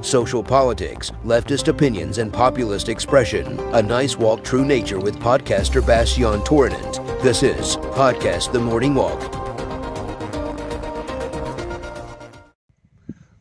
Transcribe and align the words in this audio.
social 0.00 0.42
politics, 0.42 1.10
leftist 1.24 1.68
opinions, 1.68 2.18
and 2.18 2.32
populist 2.32 2.88
expression. 2.88 3.58
A 3.74 3.82
nice 3.82 4.16
walk 4.16 4.44
through 4.44 4.64
nature 4.64 4.98
with 4.98 5.18
podcaster 5.18 5.80
Bastian 5.86 6.42
Torinent. 6.44 7.00
This 7.22 7.42
is 7.42 7.76
Podcast 7.76 8.52
The 8.52 8.60
Morning 8.60 8.94
Walk. 8.94 9.48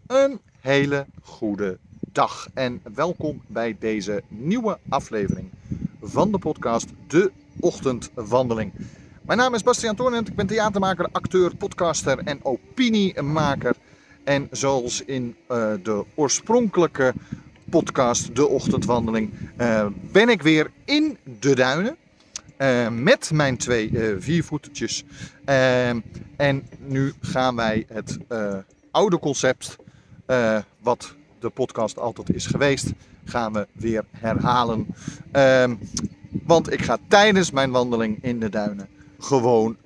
Een 0.07 0.39
hele 0.59 1.05
goede 1.21 1.77
dag 2.11 2.47
en 2.53 2.81
welkom 2.93 3.41
bij 3.47 3.75
deze 3.79 4.23
nieuwe 4.27 4.77
aflevering 4.89 5.49
van 6.01 6.31
de 6.31 6.37
podcast 6.37 6.87
De 7.07 7.31
Ochtendwandeling. 7.59 8.73
Mijn 9.21 9.37
naam 9.37 9.53
is 9.53 9.63
Bastiaan 9.63 9.95
Toornent, 9.95 10.27
ik 10.27 10.35
ben 10.35 10.47
theatermaker, 10.47 11.07
acteur, 11.11 11.55
podcaster 11.55 12.19
en 12.23 12.39
opiniemaker. 12.43 13.75
En 14.23 14.47
zoals 14.51 15.03
in 15.05 15.35
uh, 15.51 15.73
de 15.83 16.05
oorspronkelijke 16.15 17.13
podcast 17.69 18.35
De 18.35 18.47
Ochtendwandeling 18.47 19.31
uh, 19.57 19.85
ben 20.11 20.29
ik 20.29 20.41
weer 20.41 20.71
in 20.85 21.17
de 21.39 21.55
duinen. 21.55 21.97
Uh, 22.57 22.89
met 22.89 23.31
mijn 23.33 23.57
twee 23.57 23.91
viervoetertjes. 24.19 25.03
en 26.35 26.63
nu 26.79 27.13
gaan 27.21 27.55
wij 27.55 27.85
het 27.87 28.17
oude 28.91 29.19
concept, 29.19 29.75
wat 30.79 31.15
de 31.39 31.49
podcast 31.49 31.99
altijd 31.99 32.33
is 32.33 32.45
geweest, 32.45 32.91
gaan 33.25 33.53
we 33.53 33.67
weer 33.71 34.05
herhalen. 34.11 34.87
want 36.43 36.71
ik 36.71 36.81
ga 36.81 36.97
tijdens 37.07 37.51
mijn 37.51 37.71
wandeling 37.71 38.23
in 38.23 38.39
de 38.39 38.49
duinen 38.49 38.87
gewoon 39.19 39.77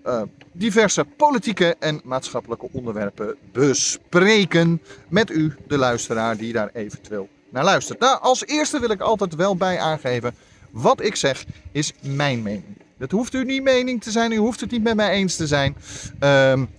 diverse 0.53 1.05
politieke 1.17 1.75
en 1.79 2.01
maatschappelijke 2.03 2.67
onderwerpen 2.71 3.35
bespreken 3.51 4.81
met 5.09 5.29
u, 5.29 5.55
de 5.67 5.77
luisteraar, 5.77 6.37
die 6.37 6.53
daar 6.53 6.69
eventueel 6.73 7.29
naar 7.49 7.63
luistert. 7.63 7.99
Nou, 7.99 8.21
als 8.21 8.45
eerste 8.45 8.79
wil 8.79 8.89
ik 8.89 9.01
altijd 9.01 9.35
wel 9.35 9.55
bij 9.55 9.79
aangeven, 9.79 10.35
wat 10.71 11.01
ik 11.01 11.15
zeg 11.15 11.45
is 11.71 11.93
mijn 12.01 12.41
mening. 12.41 12.77
Het 12.97 13.11
hoeft 13.11 13.33
u 13.33 13.45
niet 13.45 13.63
mening 13.63 14.01
te 14.01 14.11
zijn, 14.11 14.31
u 14.31 14.37
hoeft 14.37 14.59
het 14.59 14.71
niet 14.71 14.83
met 14.83 14.95
mij 14.95 15.09
eens 15.09 15.35
te 15.35 15.47
zijn. 15.47 15.75
Um, 16.19 16.69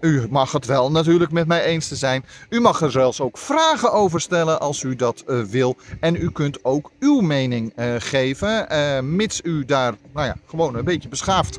u 0.00 0.26
mag 0.30 0.52
het 0.52 0.66
wel 0.66 0.90
natuurlijk 0.90 1.30
met 1.30 1.46
mij 1.46 1.64
eens 1.64 1.88
te 1.88 1.96
zijn. 1.96 2.24
U 2.48 2.60
mag 2.60 2.80
er 2.80 2.90
zelfs 2.90 3.20
ook 3.20 3.38
vragen 3.38 3.92
over 3.92 4.20
stellen 4.20 4.60
als 4.60 4.82
u 4.82 4.96
dat 4.96 5.24
uh, 5.26 5.42
wil. 5.42 5.76
En 6.00 6.14
u 6.14 6.30
kunt 6.30 6.64
ook 6.64 6.90
uw 6.98 7.20
mening 7.20 7.72
uh, 7.76 7.94
geven, 7.98 8.66
uh, 8.72 9.00
mits 9.00 9.40
u 9.44 9.64
daar 9.64 9.94
nou 10.14 10.26
ja, 10.26 10.36
gewoon 10.46 10.74
een 10.74 10.84
beetje 10.84 11.08
beschaafd 11.08 11.58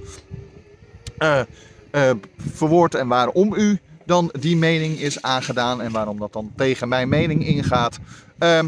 verwoordt 2.37 2.95
en 2.95 3.07
waarom 3.07 3.53
u 3.53 3.79
dan 4.05 4.29
die 4.39 4.57
mening 4.57 4.99
is 4.99 5.21
aangedaan 5.21 5.81
en 5.81 5.91
waarom 5.91 6.19
dat 6.19 6.33
dan 6.33 6.51
tegen 6.55 6.87
mijn 6.87 7.09
mening 7.09 7.45
ingaat. 7.45 7.99
Ehm, 8.37 8.67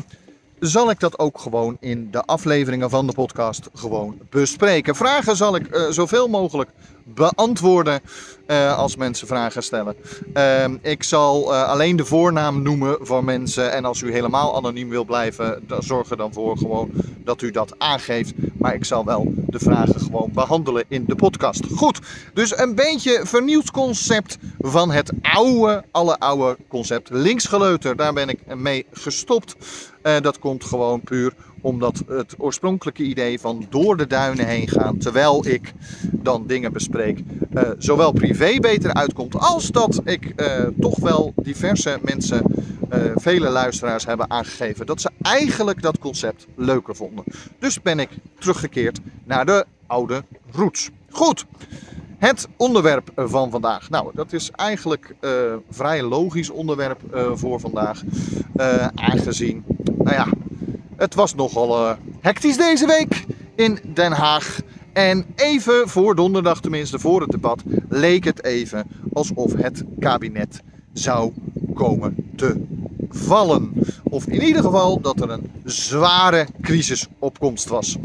zal 0.59 0.89
ik 0.89 0.99
dat 0.99 1.19
ook 1.19 1.39
gewoon 1.39 1.77
in 1.79 2.11
de 2.11 2.21
afleveringen 2.25 2.89
van 2.89 3.07
de 3.07 3.13
podcast 3.13 3.69
gewoon 3.73 4.17
bespreken. 4.29 4.95
Vragen 4.95 5.35
zal 5.35 5.55
ik 5.55 5.75
uh, 5.75 5.89
zoveel 5.89 6.27
mogelijk 6.27 6.69
beantwoorden 7.03 8.01
uh, 8.47 8.77
als 8.77 8.95
mensen 8.95 9.27
vragen 9.27 9.63
stellen. 9.63 9.95
Uh, 10.33 10.65
ik 10.81 11.03
zal 11.03 11.53
uh, 11.53 11.67
alleen 11.67 11.95
de 11.95 12.05
voornaam 12.05 12.61
noemen 12.61 12.97
van 13.01 13.25
mensen. 13.25 13.71
En 13.71 13.85
als 13.85 14.01
u 14.01 14.11
helemaal 14.11 14.55
anoniem 14.55 14.89
wil 14.89 15.03
blijven, 15.03 15.63
dan 15.67 15.83
zorg 15.83 16.09
er 16.09 16.17
dan 16.17 16.33
voor 16.33 16.57
gewoon 16.57 16.89
dat 17.23 17.41
u 17.41 17.51
dat 17.51 17.75
aangeeft. 17.77 18.33
Maar 18.53 18.73
ik 18.73 18.85
zal 18.85 19.05
wel 19.05 19.33
de 19.35 19.59
vragen 19.59 19.99
gewoon 19.99 20.29
behandelen 20.33 20.83
in 20.87 21.05
de 21.05 21.15
podcast. 21.15 21.65
Goed, 21.75 21.99
dus 22.33 22.57
een 22.57 22.75
beetje 22.75 23.21
vernieuwd 23.23 23.71
concept 23.71 24.37
van 24.59 24.91
het 24.91 25.11
oude, 25.21 25.83
alle 25.91 26.19
oude 26.19 26.57
concept. 26.67 27.09
Linksgeleuter, 27.09 27.95
daar 27.95 28.13
ben 28.13 28.29
ik 28.29 28.55
mee 28.55 28.85
gestopt. 28.91 29.55
dat 30.01 30.39
komt 30.39 30.63
gewoon 30.63 31.01
puur 31.01 31.33
omdat 31.63 32.03
het 32.07 32.35
oorspronkelijke 32.37 33.03
idee 33.03 33.39
van 33.39 33.65
door 33.69 33.97
de 33.97 34.07
duinen 34.07 34.47
heen 34.47 34.67
gaan 34.67 34.97
terwijl 34.97 35.47
ik 35.47 35.73
dan 36.11 36.47
dingen 36.47 36.73
bespreek, 36.73 37.19
uh, 37.53 37.61
zowel 37.77 38.11
privé 38.11 38.59
beter 38.59 38.93
uitkomt 38.93 39.35
als 39.35 39.67
dat 39.67 40.01
ik 40.03 40.33
uh, 40.35 40.67
toch 40.79 40.99
wel 40.99 41.33
diverse 41.35 41.99
mensen, 42.01 42.43
uh, 42.93 42.99
vele 43.15 43.49
luisteraars 43.49 44.05
hebben 44.05 44.29
aangegeven 44.29 44.85
dat 44.85 45.01
ze 45.01 45.09
eigenlijk 45.21 45.81
dat 45.81 45.99
concept 45.99 46.47
leuker 46.55 46.95
vonden. 46.95 47.23
Dus 47.59 47.81
ben 47.81 47.99
ik 47.99 48.09
teruggekeerd 48.39 48.99
naar 49.23 49.45
de 49.45 49.65
oude 49.87 50.23
roots. 50.51 50.89
Goed. 51.09 51.45
Het 52.17 52.47
onderwerp 52.57 53.11
van 53.15 53.51
vandaag. 53.51 53.89
Nou, 53.89 54.11
dat 54.13 54.33
is 54.33 54.51
eigenlijk 54.51 55.15
uh, 55.21 55.31
vrij 55.69 56.03
logisch 56.03 56.49
onderwerp 56.49 56.99
voor 57.33 57.59
vandaag. 57.59 58.01
Aangezien, 58.95 59.63
nou 59.97 60.15
ja, 60.15 60.27
het 60.97 61.15
was 61.15 61.35
nogal 61.35 61.79
uh, 61.79 61.91
hectisch 62.21 62.57
deze 62.57 62.87
week 62.87 63.25
in 63.55 63.79
Den 63.93 64.11
Haag. 64.11 64.59
En 64.93 65.25
even 65.35 65.89
voor 65.89 66.15
donderdag, 66.15 66.61
tenminste 66.61 66.99
voor 66.99 67.21
het 67.21 67.31
debat, 67.31 67.63
leek 67.89 68.23
het 68.23 68.43
even 68.43 68.87
alsof 69.13 69.53
het 69.53 69.83
kabinet 69.99 70.61
zou 70.93 71.33
komen 71.73 72.15
te 72.35 72.61
vallen. 73.09 73.73
Of 74.03 74.27
in 74.27 74.43
ieder 74.43 74.61
geval 74.61 75.01
dat 75.01 75.21
er 75.21 75.29
een 75.29 75.51
zware 75.63 76.47
crisisopkomst 76.61 77.67
was. 77.67 77.97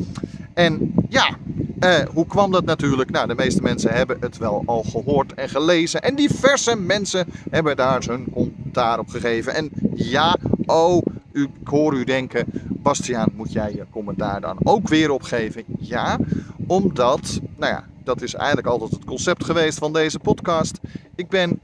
En 0.55 0.95
ja, 1.09 1.37
eh, 1.79 1.99
hoe 2.13 2.27
kwam 2.27 2.51
dat 2.51 2.65
natuurlijk? 2.65 3.11
Nou, 3.11 3.27
de 3.27 3.35
meeste 3.35 3.63
mensen 3.63 3.93
hebben 3.93 4.17
het 4.21 4.39
wel 4.39 4.63
al 4.67 4.83
gehoord 4.83 5.35
en 5.35 5.49
gelezen. 5.49 6.03
En 6.03 6.15
diverse 6.15 6.77
mensen 6.77 7.27
hebben 7.51 7.77
daar 7.77 8.05
hun 8.07 8.27
commentaar 8.33 8.99
op 8.99 9.09
gegeven. 9.09 9.55
En 9.55 9.71
ja, 9.95 10.37
oh, 10.67 11.03
ik 11.43 11.69
hoor 11.69 11.95
u 11.95 12.05
denken, 12.05 12.45
Bastiaan, 12.69 13.33
moet 13.35 13.53
jij 13.53 13.73
je 13.73 13.85
commentaar 13.91 14.41
dan 14.41 14.59
ook 14.63 14.89
weer 14.89 15.11
opgeven? 15.11 15.65
Ja, 15.79 16.19
omdat, 16.67 17.41
nou 17.57 17.73
ja, 17.73 17.85
dat 18.05 18.23
is 18.23 18.35
eigenlijk 18.35 18.67
altijd 18.67 18.91
het 18.91 19.05
concept 19.05 19.45
geweest 19.45 19.79
van 19.79 19.93
deze 19.93 20.19
podcast. 20.19 20.79
Ik 21.15 21.29
ben 21.29 21.61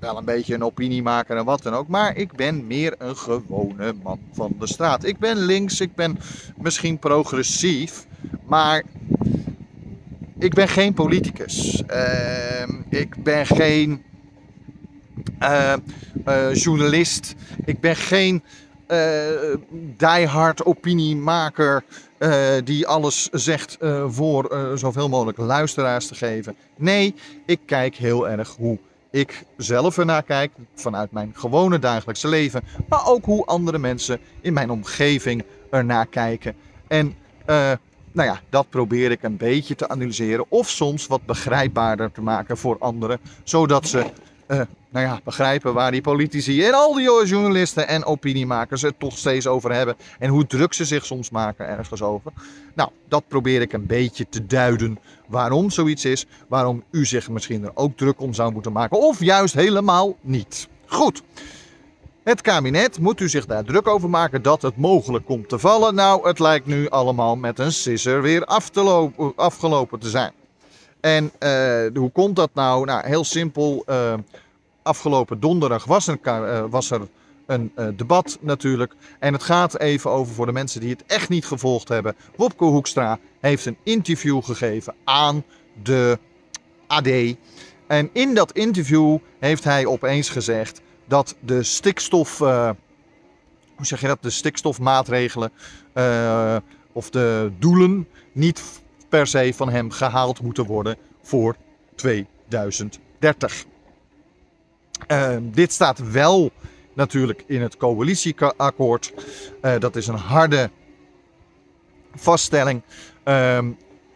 wel 0.00 0.16
een 0.16 0.24
beetje 0.24 0.54
een 0.54 0.64
opiniemaker 0.64 1.36
en 1.36 1.44
wat 1.44 1.62
dan 1.62 1.74
ook, 1.74 1.88
maar 1.88 2.16
ik 2.16 2.32
ben 2.32 2.66
meer 2.66 2.94
een 2.98 3.16
gewone 3.16 3.94
man 4.02 4.18
van 4.32 4.54
de 4.58 4.66
straat. 4.66 5.04
Ik 5.04 5.18
ben 5.18 5.36
links, 5.36 5.80
ik 5.80 5.94
ben 5.94 6.18
misschien 6.56 6.98
progressief, 6.98 8.06
maar 8.46 8.82
ik 10.38 10.54
ben 10.54 10.68
geen 10.68 10.94
politicus. 10.94 11.82
Uh, 11.90 12.68
ik 12.88 13.22
ben 13.22 13.46
geen 13.46 14.02
uh, 15.42 15.74
uh, 16.28 16.54
journalist. 16.54 17.34
Ik 17.64 17.80
ben 17.80 17.96
geen 17.96 18.42
diehard 19.96 20.64
opiniemaker 20.64 21.84
uh, 22.18 22.44
die 22.64 22.86
alles 22.86 23.28
zegt 23.32 23.78
uh, 23.80 24.04
voor 24.08 24.72
zoveel 24.74 25.08
mogelijk 25.08 25.38
luisteraars 25.38 26.06
te 26.06 26.14
geven. 26.14 26.56
Nee, 26.76 27.14
ik 27.46 27.60
kijk 27.66 27.94
heel 27.94 28.28
erg 28.28 28.54
hoe 28.56 28.78
ik 29.10 29.44
zelf 29.56 29.98
ernaar 29.98 30.22
kijk, 30.22 30.52
vanuit 30.74 31.12
mijn 31.12 31.32
gewone 31.34 31.78
dagelijkse 31.78 32.28
leven, 32.28 32.62
maar 32.88 33.06
ook 33.06 33.24
hoe 33.24 33.44
andere 33.44 33.78
mensen 33.78 34.20
in 34.40 34.52
mijn 34.52 34.70
omgeving 34.70 35.44
ernaar 35.70 36.06
kijken. 36.06 36.54
En 36.88 37.14
nou 38.12 38.28
ja, 38.28 38.40
dat 38.48 38.68
probeer 38.68 39.10
ik 39.10 39.22
een 39.22 39.36
beetje 39.36 39.74
te 39.74 39.88
analyseren 39.88 40.44
of 40.48 40.68
soms 40.68 41.06
wat 41.06 41.26
begrijpbaarder 41.26 42.12
te 42.12 42.20
maken 42.20 42.56
voor 42.56 42.76
anderen, 42.78 43.20
zodat 43.44 43.88
ze 43.88 44.04
nou 44.92 45.06
ja, 45.06 45.20
begrijpen 45.24 45.74
waar 45.74 45.90
die 45.90 46.00
politici 46.00 46.64
en 46.64 46.74
al 46.74 46.94
die 46.94 47.26
journalisten 47.26 47.88
en 47.88 48.04
opiniemakers 48.04 48.82
het 48.82 48.98
toch 48.98 49.18
steeds 49.18 49.46
over 49.46 49.72
hebben. 49.72 49.96
En 50.18 50.28
hoe 50.28 50.46
druk 50.46 50.72
ze 50.72 50.84
zich 50.84 51.04
soms 51.04 51.30
maken 51.30 51.66
ergens 51.66 52.02
over. 52.02 52.32
Nou, 52.74 52.90
dat 53.08 53.28
probeer 53.28 53.60
ik 53.60 53.72
een 53.72 53.86
beetje 53.86 54.28
te 54.28 54.46
duiden 54.46 54.98
waarom 55.26 55.70
zoiets 55.70 56.04
is. 56.04 56.26
Waarom 56.48 56.82
u 56.90 57.04
zich 57.04 57.28
misschien 57.28 57.64
er 57.64 57.70
ook 57.74 57.96
druk 57.96 58.20
om 58.20 58.34
zou 58.34 58.52
moeten 58.52 58.72
maken. 58.72 58.98
Of 58.98 59.20
juist 59.20 59.54
helemaal 59.54 60.16
niet. 60.20 60.68
Goed. 60.86 61.22
Het 62.22 62.40
kabinet, 62.40 62.98
moet 62.98 63.20
u 63.20 63.28
zich 63.28 63.46
daar 63.46 63.64
druk 63.64 63.88
over 63.88 64.10
maken 64.10 64.42
dat 64.42 64.62
het 64.62 64.76
mogelijk 64.76 65.24
komt 65.24 65.48
te 65.48 65.58
vallen? 65.58 65.94
Nou, 65.94 66.28
het 66.28 66.38
lijkt 66.38 66.66
nu 66.66 66.88
allemaal 66.88 67.36
met 67.36 67.58
een 67.58 67.72
sisser 67.72 68.22
weer 68.22 68.44
af 68.44 68.68
te 68.68 68.82
lopen, 68.82 69.32
afgelopen 69.36 69.98
te 69.98 70.08
zijn. 70.08 70.32
En 71.00 71.24
uh, 71.24 72.00
hoe 72.00 72.10
komt 72.12 72.36
dat 72.36 72.50
nou? 72.54 72.84
Nou, 72.84 73.06
heel 73.06 73.24
simpel. 73.24 73.84
Uh, 73.88 74.14
afgelopen 74.82 75.40
donderdag 75.40 75.84
was 75.84 76.06
er, 76.06 76.18
uh, 76.24 76.64
was 76.70 76.90
er 76.90 77.08
een 77.46 77.72
debat 77.96 78.38
natuurlijk. 78.40 78.94
En 79.18 79.32
het 79.32 79.42
gaat 79.42 79.78
even 79.78 80.10
over 80.10 80.34
voor 80.34 80.46
de 80.46 80.52
mensen 80.52 80.80
die 80.80 80.90
het 80.90 81.04
echt 81.06 81.28
niet 81.28 81.44
gevolgd 81.46 81.88
hebben. 81.88 82.16
Wopke 82.36 82.64
Hoekstra 82.64 83.18
heeft 83.40 83.66
een 83.66 83.76
interview 83.82 84.42
gegeven 84.42 84.94
aan 85.04 85.44
de 85.82 86.18
AD. 86.86 87.08
En 87.86 88.10
in 88.12 88.34
dat 88.34 88.52
interview 88.52 89.18
heeft 89.38 89.64
hij 89.64 89.86
opeens 89.86 90.28
gezegd 90.28 90.80
dat 91.06 91.36
de 91.40 91.62
stikstof. 91.62 92.38
hoe 92.38 92.76
zeg 93.76 94.00
je 94.00 94.06
dat? 94.06 94.22
De 94.22 94.30
stikstofmaatregelen. 94.30 95.52
of 96.92 97.10
de 97.10 97.52
doelen 97.58 98.08
niet 98.32 98.62
per 99.08 99.26
se 99.26 99.52
van 99.54 99.70
hem 99.70 99.90
gehaald 99.90 100.42
moeten 100.42 100.66
worden 100.66 100.96
voor 101.22 101.56
2030. 101.94 103.64
Uh, 105.08 105.36
dit 105.40 105.72
staat 105.72 106.10
wel 106.10 106.50
natuurlijk 106.92 107.44
in 107.46 107.62
het 107.62 107.76
coalitieakkoord. 107.76 109.12
Uh, 109.62 109.78
dat 109.78 109.96
is 109.96 110.06
een 110.06 110.14
harde 110.14 110.70
vaststelling. 112.14 112.82
Uh, 113.24 113.58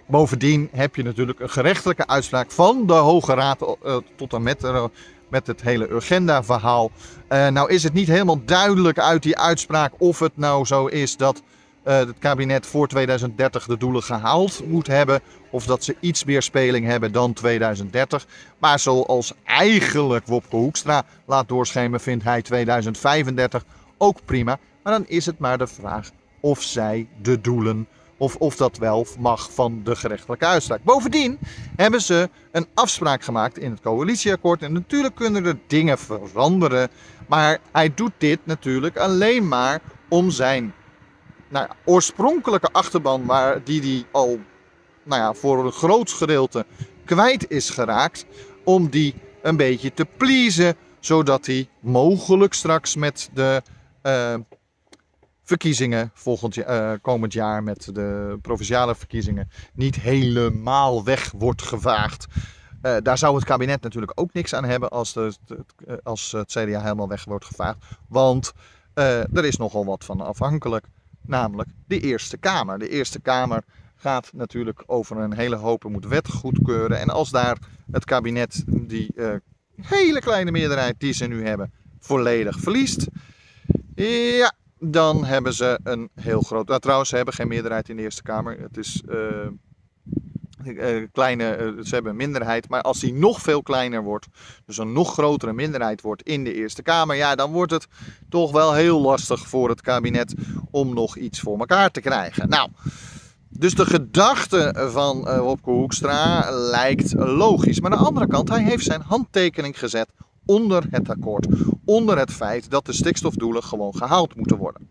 bovendien 0.06 0.68
heb 0.72 0.96
je 0.96 1.02
natuurlijk 1.02 1.40
een 1.40 1.50
gerechtelijke 1.50 2.06
uitspraak 2.06 2.50
van 2.50 2.86
de 2.86 2.92
Hoge 2.92 3.34
Raad 3.34 3.76
uh, 3.84 3.96
tot 4.16 4.32
en 4.32 4.42
met, 4.42 4.64
uh, 4.64 4.84
met 5.28 5.46
het 5.46 5.62
hele 5.62 5.90
Urgenda-verhaal. 5.90 6.90
nou 7.28 7.70
is 7.70 7.82
het 7.82 7.92
niet 7.92 8.08
helemaal 8.08 8.44
duidelijk 8.44 8.98
uit 8.98 9.22
die 9.22 9.38
uitspraak 9.38 9.92
of 9.98 10.18
het 10.18 10.36
nou 10.36 10.64
zo 10.64 10.86
is 10.86 11.16
dat 11.16 11.42
het 11.92 12.18
kabinet 12.18 12.66
voor 12.66 12.88
2030 12.88 13.66
de 13.66 13.76
doelen 13.76 14.02
gehaald 14.02 14.62
moet 14.66 14.86
hebben. 14.86 15.20
Of 15.50 15.66
dat 15.66 15.84
ze 15.84 15.96
iets 16.00 16.24
meer 16.24 16.42
speling 16.42 16.86
hebben 16.86 17.12
dan 17.12 17.32
2030. 17.32 18.26
Maar 18.58 18.78
zoals 18.78 19.32
eigenlijk 19.44 20.26
Wopke 20.26 20.56
Hoekstra 20.56 21.04
laat 21.26 21.48
doorschemeren, 21.48 22.00
vindt 22.00 22.24
hij 22.24 22.42
2035 22.42 23.64
ook 23.98 24.24
prima. 24.24 24.58
Maar 24.82 24.92
dan 24.92 25.06
is 25.06 25.26
het 25.26 25.38
maar 25.38 25.58
de 25.58 25.66
vraag 25.66 26.10
of 26.40 26.62
zij 26.62 27.08
de 27.22 27.40
doelen 27.40 27.88
of 28.16 28.36
of 28.36 28.56
dat 28.56 28.78
wel 28.78 29.06
mag 29.18 29.52
van 29.52 29.80
de 29.84 29.96
gerechtelijke 29.96 30.46
uitspraak. 30.46 30.82
Bovendien 30.82 31.38
hebben 31.76 32.00
ze 32.00 32.30
een 32.52 32.66
afspraak 32.74 33.22
gemaakt 33.22 33.58
in 33.58 33.70
het 33.70 33.80
coalitieakkoord. 33.80 34.62
En 34.62 34.72
natuurlijk 34.72 35.14
kunnen 35.14 35.44
er 35.44 35.58
dingen 35.66 35.98
veranderen. 35.98 36.88
Maar 37.26 37.58
hij 37.72 37.94
doet 37.94 38.12
dit 38.18 38.38
natuurlijk 38.44 38.96
alleen 38.96 39.48
maar 39.48 39.80
om 40.08 40.30
zijn 40.30 40.74
nou 41.48 41.68
oorspronkelijke 41.84 42.68
achterban, 42.72 43.26
waar, 43.26 43.64
die 43.64 43.80
hij 43.80 44.04
al 44.12 44.38
nou 45.06 45.22
ja, 45.22 45.34
voor 45.34 45.64
een 45.64 45.72
groot 45.72 46.10
gedeelte 46.10 46.66
kwijt 47.04 47.50
is 47.50 47.70
geraakt, 47.70 48.26
om 48.64 48.88
die 48.88 49.14
een 49.42 49.56
beetje 49.56 49.94
te 49.94 50.06
pleasen, 50.16 50.76
zodat 51.00 51.46
hij 51.46 51.68
mogelijk 51.80 52.54
straks 52.54 52.96
met 52.96 53.30
de 53.34 53.62
uh, 54.02 54.34
verkiezingen 55.42 56.10
volgend 56.14 56.56
uh, 56.56 56.92
komend 57.02 57.32
jaar, 57.32 57.62
met 57.62 57.88
de 57.94 58.38
provinciale 58.42 58.94
verkiezingen, 58.94 59.50
niet 59.74 59.96
helemaal 59.96 61.04
weg 61.04 61.32
wordt 61.38 61.62
gevaagd. 61.62 62.26
Uh, 62.82 62.96
daar 63.02 63.18
zou 63.18 63.34
het 63.34 63.44
kabinet 63.44 63.82
natuurlijk 63.82 64.12
ook 64.14 64.32
niks 64.32 64.54
aan 64.54 64.64
hebben 64.64 64.90
als, 64.90 65.12
de, 65.12 65.34
als 66.02 66.32
het 66.32 66.50
CDA 66.50 66.80
helemaal 66.80 67.08
weg 67.08 67.24
wordt 67.24 67.44
gevaagd. 67.44 67.78
Want 68.08 68.52
er 68.94 69.44
is 69.44 69.56
nogal 69.56 69.84
wat 69.84 70.04
van 70.04 70.20
afhankelijk 70.20 70.86
namelijk 71.28 71.68
de 71.86 72.00
Eerste 72.00 72.36
Kamer. 72.36 72.78
De 72.78 72.88
Eerste 72.88 73.20
Kamer 73.20 73.62
gaat 73.96 74.30
natuurlijk 74.32 74.82
over 74.86 75.16
een 75.16 75.34
hele 75.34 75.56
hoop 75.56 75.84
en 75.84 75.92
moet 75.92 76.06
wet 76.06 76.28
goedkeuren. 76.28 77.00
En 77.00 77.08
als 77.08 77.30
daar 77.30 77.58
het 77.90 78.04
kabinet 78.04 78.64
die 78.66 79.12
uh, 79.14 79.34
hele 79.80 80.20
kleine 80.20 80.50
meerderheid 80.50 81.00
die 81.00 81.12
ze 81.12 81.26
nu 81.26 81.46
hebben 81.46 81.72
volledig 81.98 82.58
verliest, 82.58 83.06
ja, 83.94 84.52
dan 84.78 85.24
hebben 85.24 85.54
ze 85.54 85.80
een 85.82 86.10
heel 86.14 86.40
groot. 86.40 86.68
Nou, 86.68 86.80
trouwens, 86.80 87.08
ze 87.08 87.16
hebben 87.16 87.34
geen 87.34 87.48
meerderheid 87.48 87.88
in 87.88 87.96
de 87.96 88.02
Eerste 88.02 88.22
Kamer. 88.22 88.60
Het 88.60 88.76
is. 88.76 89.02
Uh, 89.08 89.46
kleine, 91.12 91.58
uh, 91.58 91.84
ze 91.84 91.94
hebben 91.94 92.10
een 92.10 92.18
minderheid. 92.18 92.68
Maar 92.68 92.82
als 92.82 93.00
die 93.00 93.14
nog 93.14 93.40
veel 93.40 93.62
kleiner 93.62 94.02
wordt, 94.02 94.26
dus 94.66 94.78
een 94.78 94.92
nog 94.92 95.12
grotere 95.12 95.52
minderheid 95.52 96.00
wordt 96.00 96.22
in 96.22 96.44
de 96.44 96.54
Eerste 96.54 96.82
Kamer, 96.82 97.16
ja, 97.16 97.34
dan 97.34 97.52
wordt 97.52 97.72
het 97.72 97.86
toch 98.28 98.52
wel 98.52 98.74
heel 98.74 99.00
lastig 99.00 99.48
voor 99.48 99.68
het 99.68 99.80
kabinet 99.80 100.34
om 100.70 100.94
nog 100.94 101.16
iets 101.16 101.40
voor 101.40 101.58
elkaar 101.58 101.90
te 101.90 102.00
krijgen. 102.00 102.48
Nou, 102.48 102.70
dus 103.48 103.74
de 103.74 103.86
gedachte 103.86 104.88
van 104.90 105.40
Wopke 105.40 105.70
Hoekstra 105.70 106.50
lijkt 106.50 107.12
logisch. 107.14 107.80
Maar 107.80 107.90
aan 107.90 107.98
de 107.98 108.04
andere 108.04 108.26
kant, 108.26 108.48
hij 108.48 108.62
heeft 108.62 108.84
zijn 108.84 109.00
handtekening 109.00 109.78
gezet 109.78 110.08
onder 110.46 110.84
het 110.90 111.08
akkoord. 111.08 111.46
Onder 111.84 112.18
het 112.18 112.32
feit 112.32 112.70
dat 112.70 112.86
de 112.86 112.92
stikstofdoelen 112.92 113.62
gewoon 113.62 113.96
gehaald 113.96 114.36
moeten 114.36 114.56
worden. 114.56 114.88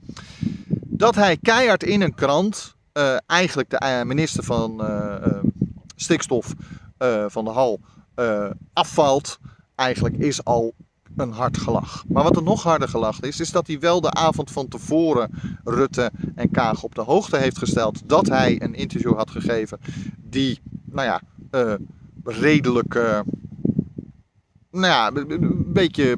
Dat 0.98 1.16
hij 1.16 1.38
keihard 1.42 1.84
in 1.84 2.02
een 2.02 2.16
krant, 2.16 2.75
uh, 2.98 3.18
eigenlijk 3.26 3.70
de 3.70 4.04
minister 4.06 4.44
van 4.44 4.84
stikstof 5.96 6.54
uh, 7.00 7.26
van 7.28 7.46
de 7.46 7.52
hal 7.52 7.80
afvalt, 8.74 9.40
eigenlijk 9.76 10.18
is 10.18 10.44
al 10.44 10.74
een 11.16 11.32
hard 11.32 11.58
gelach. 11.58 12.04
Maar 12.08 12.24
wat 12.24 12.36
er 12.36 12.44
nog 12.44 12.64
harder 12.64 12.88
gelach 12.88 13.20
is, 13.20 13.40
is 13.40 13.52
dat 13.52 13.68
hij 13.68 13.80
wel 13.80 14.02
de 14.02 14.12
avond 14.12 14.52
van 14.52 14.68
tevoren 14.68 15.32
Rutte 15.64 16.12
en 16.36 16.52
Kaag 16.52 16.84
op 16.84 16.96
de 16.96 17.02
hoogte 17.02 17.38
heeft 17.38 17.58
gesteld 17.58 18.10
dat 18.10 18.28
hij 18.28 18.62
een 18.62 18.74
interview 18.74 19.16
had 19.16 19.32
gegeven 19.32 19.80
die, 20.18 20.62
nou 20.86 21.08
ja, 21.08 21.22
redelijk, 22.24 23.24
nou 24.75 24.86
ja, 25.16 25.22
een 25.27 25.63
beetje 25.74 26.18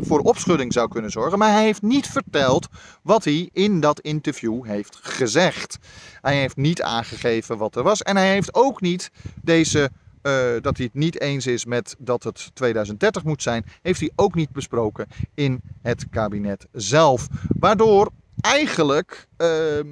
voor 0.00 0.20
opschudding 0.20 0.72
zou 0.72 0.88
kunnen 0.88 1.10
zorgen. 1.10 1.38
Maar 1.38 1.52
hij 1.52 1.64
heeft 1.64 1.82
niet 1.82 2.06
verteld 2.06 2.68
wat 3.02 3.24
hij 3.24 3.48
in 3.52 3.80
dat 3.80 4.00
interview 4.00 4.64
heeft 4.64 4.98
gezegd. 5.02 5.78
Hij 6.20 6.36
heeft 6.36 6.56
niet 6.56 6.82
aangegeven 6.82 7.58
wat 7.58 7.76
er 7.76 7.82
was. 7.82 8.02
En 8.02 8.16
hij 8.16 8.32
heeft 8.32 8.54
ook 8.54 8.80
niet 8.80 9.10
deze. 9.42 9.90
Uh, 10.22 10.32
dat 10.60 10.76
hij 10.76 10.86
het 10.86 10.94
niet 10.94 11.20
eens 11.20 11.46
is 11.46 11.64
met 11.64 11.96
dat 11.98 12.22
het 12.22 12.50
2030 12.54 13.24
moet 13.24 13.42
zijn, 13.42 13.64
heeft 13.82 14.00
hij 14.00 14.10
ook 14.16 14.34
niet 14.34 14.50
besproken 14.50 15.06
in 15.34 15.60
het 15.82 16.08
kabinet 16.10 16.66
zelf. 16.72 17.28
Waardoor 17.58 18.10
eigenlijk 18.40 19.26
uh, 19.38 19.78
uh, 19.78 19.86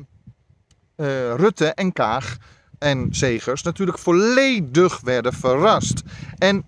Rutte 1.34 1.66
en 1.66 1.93
Kaag 1.93 2.37
en 2.78 3.08
Zegers 3.10 3.62
natuurlijk 3.62 3.99
volledig 3.99 5.00
werden 5.00 5.32
verrast. 5.32 6.02
En 6.38 6.64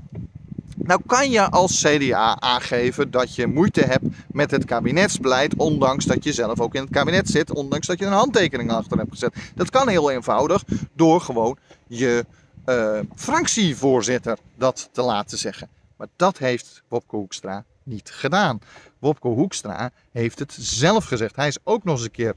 nou 0.82 1.00
kan 1.06 1.31
je 1.31 1.50
als 1.50 1.82
CDA 1.82 2.41
aangeven 2.41 3.11
dat 3.11 3.35
je 3.35 3.47
moeite 3.47 3.81
hebt 3.81 4.05
met 4.29 4.50
het 4.50 4.65
kabinetsbeleid, 4.65 5.55
ondanks 5.56 6.05
dat 6.05 6.25
je 6.25 6.32
zelf 6.32 6.61
ook 6.61 6.75
in 6.75 6.81
het 6.81 6.91
kabinet 6.91 7.29
zit, 7.29 7.55
ondanks 7.55 7.87
dat 7.87 7.99
je 7.99 8.06
een 8.06 8.12
handtekening 8.12 8.71
achter 8.71 8.99
hebt 8.99 9.11
gezet. 9.11 9.35
Dat 9.55 9.71
kan 9.71 9.88
heel 9.88 10.11
eenvoudig 10.11 10.65
door 10.94 11.21
gewoon 11.21 11.56
je 11.87 12.27
uh, 12.67 12.99
fractievoorzitter 13.15 14.38
dat 14.56 14.88
te 14.93 15.03
laten 15.03 15.38
zeggen. 15.38 15.69
Maar 15.97 16.09
dat 16.17 16.38
heeft 16.38 16.83
Wopke 16.88 17.17
Hoekstra 17.17 17.65
niet 17.83 18.11
gedaan. 18.11 18.61
Wopke 18.99 19.29
Hoekstra 19.29 19.91
heeft 20.12 20.38
het 20.38 20.56
zelf 20.59 21.05
gezegd. 21.05 21.37
Hij 21.37 21.49
is 21.49 21.59
ook 21.65 21.85
nog 21.85 21.94
eens 21.94 22.05
een 22.05 22.11
keer 22.11 22.35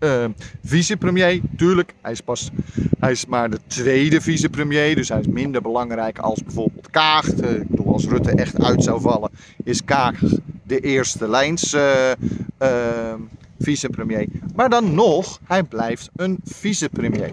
uh, 0.00 0.24
vicepremier, 0.64 1.40
tuurlijk, 1.56 1.94
hij 2.00 2.12
is, 2.12 2.20
pas, 2.20 2.50
hij 2.98 3.10
is 3.10 3.26
maar 3.26 3.50
de 3.50 3.58
tweede 3.66 4.20
vicepremier, 4.20 4.94
dus 4.94 5.08
hij 5.08 5.20
is 5.20 5.26
minder 5.26 5.62
belangrijk 5.62 6.18
als 6.18 6.42
bijvoorbeeld 6.42 6.90
Kaag. 6.90 7.34
Uh, 7.34 7.50
ik 7.50 7.68
bedoel, 7.68 7.92
als 7.92 8.06
Rutte 8.06 8.30
echt 8.30 8.62
uit 8.62 8.82
zou 8.82 9.00
vallen, 9.00 9.30
is 9.64 9.84
Kaag 9.84 10.18
de 10.62 10.80
eerste 10.80 11.28
lijns 11.28 11.74
uh, 11.74 13.14
vicepremier. 13.58 14.28
Maar 14.54 14.70
dan 14.70 14.94
nog, 14.94 15.40
hij 15.44 15.62
blijft 15.62 16.10
een 16.16 16.38
vicepremier. 16.44 17.30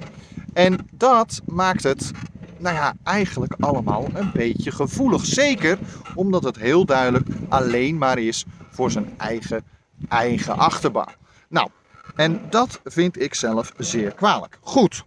En 0.53 0.77
dat 0.93 1.41
maakt 1.45 1.83
het, 1.83 2.11
nou 2.57 2.75
ja, 2.75 2.93
eigenlijk 3.03 3.55
allemaal 3.59 4.07
een 4.13 4.31
beetje 4.33 4.71
gevoelig. 4.71 5.25
Zeker 5.25 5.77
omdat 6.15 6.43
het 6.43 6.57
heel 6.57 6.85
duidelijk 6.85 7.27
alleen 7.49 7.97
maar 7.97 8.19
is 8.19 8.45
voor 8.71 8.91
zijn 8.91 9.09
eigen, 9.17 9.63
eigen 10.09 10.57
achterban. 10.57 11.07
Nou, 11.49 11.69
en 12.15 12.41
dat 12.49 12.79
vind 12.83 13.21
ik 13.21 13.33
zelf 13.33 13.71
zeer 13.77 14.11
kwalijk. 14.13 14.57
Goed, 14.61 15.03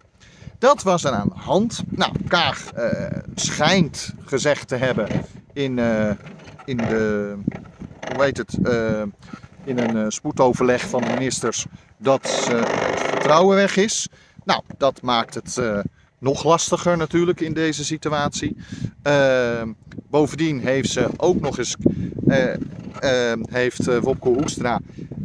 dat 0.59 0.83
was 0.83 1.05
er 1.05 1.13
aan 1.13 1.29
de 1.29 1.41
hand. 1.41 1.83
Nou, 1.89 2.13
Kaag 2.29 2.65
uh, 2.79 3.05
schijnt 3.35 4.13
gezegd 4.25 4.69
te 4.69 4.77
hebben 4.77 5.09
in, 5.53 5.77
uh, 5.79 6.11
in 6.65 6.77
de, 6.77 7.35
hoe 8.15 8.25
het, 8.25 8.59
uh, 8.63 9.03
in 9.65 9.79
een 9.79 10.13
spoedoverleg 10.13 10.89
van 10.89 11.01
de 11.01 11.13
ministers 11.13 11.67
dat 11.97 12.47
het 12.51 13.01
vertrouwen 13.01 13.57
weg 13.57 13.77
is. 13.77 14.09
Nou, 14.45 14.63
dat 14.79 15.03
maakt 15.03 15.35
het 15.35 15.61
nog 16.19 16.45
lastiger 16.45 16.97
natuurlijk 16.97 17.41
in 17.41 17.53
deze 17.53 17.85
situatie. 17.85 18.57
bovendien 20.11 20.61
heeft 20.61 20.91
ze 20.91 21.09
ook 21.17 21.41
nog 21.41 21.59
eens, 21.59 21.77
heeft 23.51 24.01
Wopke 24.01 24.29
Hoekstra 24.29 24.81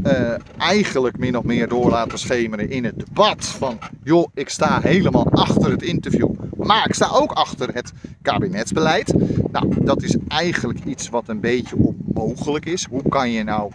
uh, 0.06 0.34
eigenlijk 0.58 1.18
min 1.18 1.38
of 1.38 1.44
meer 1.44 1.68
door 1.68 1.90
laten 1.90 2.20
schemeren 2.20 2.70
in 2.70 2.84
het 2.84 3.00
debat. 3.00 3.46
Van 3.46 3.80
joh, 4.04 4.28
ik 4.34 4.50
sta 4.50 4.80
helemaal 4.82 5.28
achter 5.32 5.72
het 5.72 5.82
interview, 5.82 6.30
maar 6.58 6.86
ik 6.88 6.94
sta 6.94 7.10
ook 7.12 7.32
achter 7.32 7.74
het 7.74 7.92
kabinetsbeleid. 8.22 9.14
Nou, 9.52 9.84
dat 9.84 10.04
is 10.04 10.16
eigenlijk 10.28 10.80
iets 10.86 11.10
wat 11.10 11.28
een 11.28 11.40
beetje 11.40 11.76
onmogelijk 11.76 12.66
is. 12.66 12.86
Hoe 12.90 13.10
kan 13.10 13.32
je 13.32 13.44
nou 13.44 13.72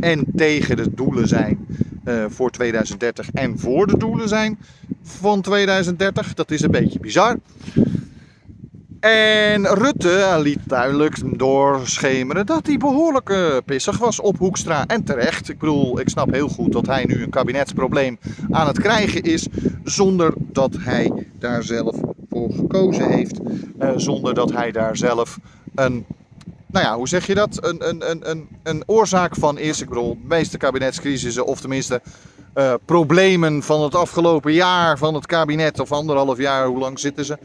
en 0.00 0.24
tegen 0.36 0.76
de 0.76 0.94
doelen 0.94 1.28
zijn 1.28 1.66
uh, 2.04 2.24
voor 2.28 2.50
2030 2.50 3.30
en 3.30 3.58
voor 3.58 3.86
de 3.86 3.98
doelen 3.98 4.28
zijn 4.28 4.58
van 5.02 5.40
2030? 5.40 6.34
Dat 6.34 6.50
is 6.50 6.62
een 6.62 6.70
beetje 6.70 7.00
bizar. 7.00 7.36
En 9.04 9.66
Rutte 9.66 10.38
liet 10.42 10.58
duidelijk 10.64 11.38
doorschemeren 11.38 12.46
dat 12.46 12.66
hij 12.66 12.76
behoorlijk 12.76 13.28
uh, 13.28 13.56
pissig 13.64 13.98
was 13.98 14.20
op 14.20 14.38
Hoekstra. 14.38 14.86
En 14.86 15.04
terecht. 15.04 15.48
Ik 15.48 15.58
bedoel, 15.58 16.00
ik 16.00 16.08
snap 16.08 16.32
heel 16.32 16.48
goed 16.48 16.72
dat 16.72 16.86
hij 16.86 17.04
nu 17.04 17.22
een 17.22 17.30
kabinetsprobleem 17.30 18.18
aan 18.50 18.66
het 18.66 18.80
krijgen 18.80 19.22
is. 19.22 19.46
Zonder 19.82 20.34
dat 20.36 20.76
hij 20.78 21.28
daar 21.38 21.62
zelf 21.62 21.96
voor 22.30 22.52
gekozen 22.52 23.10
heeft. 23.10 23.40
Uh, 23.80 23.90
zonder 23.96 24.34
dat 24.34 24.52
hij 24.52 24.72
daar 24.72 24.96
zelf 24.96 25.38
een 25.74 26.04
nou 26.66 26.86
ja, 26.86 26.96
hoe 26.96 27.08
zeg 27.08 27.26
je 27.26 27.34
dat? 27.34 27.64
Een, 27.64 27.88
een, 27.88 28.30
een, 28.30 28.48
een, 28.62 28.82
oorzaak 28.86 29.36
van 29.36 29.58
is. 29.58 29.80
Ik 29.80 29.88
bedoel, 29.88 30.10
de 30.10 30.26
meeste 30.28 30.56
kabinetscrisissen, 30.56 31.46
of 31.46 31.60
tenminste 31.60 32.00
uh, 32.54 32.74
problemen 32.84 33.62
van 33.62 33.82
het 33.82 33.94
afgelopen 33.94 34.52
jaar 34.52 34.98
van 34.98 35.14
het 35.14 35.26
kabinet, 35.26 35.80
of 35.80 35.92
anderhalf 35.92 36.38
jaar, 36.38 36.66
hoe 36.66 36.78
lang 36.78 36.98
zitten 36.98 37.24
ze? 37.24 37.38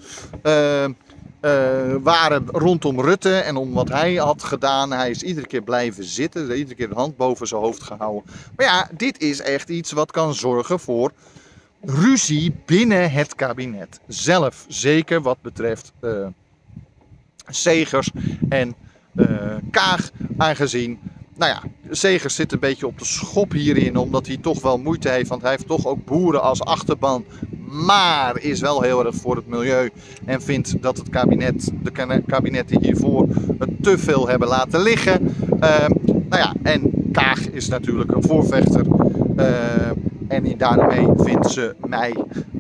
Uh, 0.44 0.96
uh, 1.42 1.96
waren 2.02 2.46
rondom 2.48 3.02
Rutte 3.02 3.36
en 3.36 3.56
om 3.56 3.74
wat 3.74 3.90
hij 3.90 4.16
had 4.16 4.44
gedaan. 4.44 4.92
Hij 4.92 5.10
is 5.10 5.24
iedere 5.24 5.48
keer 5.48 5.62
blijven 5.62 6.04
zitten, 6.04 6.58
iedere 6.58 6.76
keer 6.76 6.90
de 6.90 6.96
hand 6.96 7.18
boven 7.18 7.48
zijn 7.48 7.62
hoofd 7.62 7.84
gehouden. 7.84 8.24
Maar 8.56 8.66
ja, 8.66 8.90
dit 8.98 9.22
is 9.22 9.42
echt 9.42 9.70
iets 9.70 9.92
wat 9.92 10.12
kan 10.12 10.34
zorgen 10.34 10.80
voor 10.80 11.12
ruzie 11.82 12.56
binnen 12.66 13.12
het 13.12 13.36
kabinet. 13.36 14.00
Zelf, 14.08 14.66
zeker 14.68 15.22
wat 15.22 15.42
betreft 15.42 15.92
uh, 16.02 16.28
Segers 17.48 18.12
en 18.50 18.76
uh, 19.16 19.56
Kaag, 19.72 20.10
aangezien 20.38 21.00
nou 21.40 21.52
ja, 21.52 21.62
Segers 21.92 22.36
zit 22.36 22.52
een 22.52 22.60
beetje 22.60 22.88
op 22.88 23.00
de 23.00 23.06
schop 23.06 23.52
hierin, 23.52 23.98
omdat 23.98 24.28
hij 24.28 24.38
toch 24.38 24.62
wel 24.62 24.78
moeite 24.78 25.10
heeft. 25.10 25.30
Want 25.30 25.42
hij 25.42 25.52
heeft 25.52 25.68
toch 25.68 25.86
ook 25.86 26.06
boeren 26.06 26.42
als 26.42 26.62
achterban. 26.62 27.26
Maar 27.72 28.40
is 28.42 28.60
wel 28.60 28.82
heel 28.82 29.06
erg 29.06 29.16
voor 29.16 29.36
het 29.36 29.48
milieu. 29.48 29.90
En 30.26 30.42
vindt 30.42 30.82
dat 30.82 30.98
het 30.98 31.10
kabinet, 31.10 31.72
de 31.84 32.22
kabinetten 32.26 32.82
hiervoor 32.82 33.28
het 33.60 33.70
te 33.82 33.98
veel 33.98 34.28
hebben 34.28 34.48
laten 34.48 34.82
liggen. 34.82 35.36
Uh, 35.64 35.88
nou 36.06 36.42
ja, 36.42 36.54
en 36.64 36.92
Kaag 37.12 37.50
is 37.50 37.68
natuurlijk 37.68 38.12
een 38.12 38.24
voorvechter. 38.24 38.86
Uh, 39.38 39.46
en 40.28 40.58
daarmee 40.58 41.08
vindt 41.16 41.52
ze 41.52 41.76
mij 41.88 42.16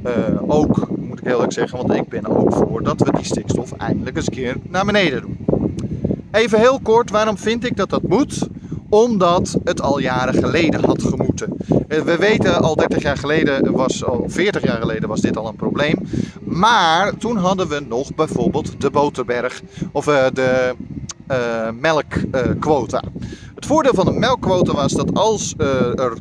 uh, 0.05 0.13
ook, 0.47 0.87
moet 0.99 1.19
ik 1.19 1.25
heel 1.25 1.41
erg 1.41 1.53
zeggen, 1.53 1.77
want 1.77 1.93
ik 1.93 2.09
ben 2.09 2.25
ook 2.25 2.53
voor 2.53 2.83
dat 2.83 3.01
we 3.01 3.11
die 3.11 3.25
stikstof 3.25 3.71
eindelijk 3.71 4.15
eens 4.15 4.25
een 4.25 4.33
keer 4.33 4.55
naar 4.69 4.85
beneden 4.85 5.21
doen. 5.21 5.37
Even 6.31 6.59
heel 6.59 6.79
kort, 6.83 7.09
waarom 7.11 7.37
vind 7.37 7.65
ik 7.65 7.77
dat 7.77 7.89
dat 7.89 8.07
moet? 8.07 8.47
Omdat 8.89 9.57
het 9.63 9.81
al 9.81 9.99
jaren 9.99 10.33
geleden 10.33 10.85
had 10.85 11.03
gemoeten. 11.03 11.57
Eh, 11.87 12.01
we 12.01 12.17
weten 12.17 12.61
al 12.61 12.75
30 12.75 13.01
jaar 13.01 13.17
geleden, 13.17 13.71
was, 13.71 14.05
al 14.05 14.23
40 14.27 14.63
jaar 14.63 14.79
geleden 14.79 15.09
was 15.09 15.21
dit 15.21 15.37
al 15.37 15.47
een 15.47 15.55
probleem. 15.55 15.95
Maar 16.43 17.17
toen 17.17 17.37
hadden 17.37 17.67
we 17.67 17.79
nog 17.87 18.15
bijvoorbeeld 18.15 18.81
de 18.81 18.89
boterberg 18.89 19.61
of 19.91 20.07
uh, 20.07 20.25
de 20.33 20.75
uh, 21.31 21.69
melkquota. 21.79 23.03
het 23.55 23.65
voordeel 23.65 23.93
van 23.93 24.05
de 24.05 24.11
melkquota 24.11 24.73
was 24.73 24.93
dat 24.93 25.13
als 25.13 25.53
er 25.95 26.13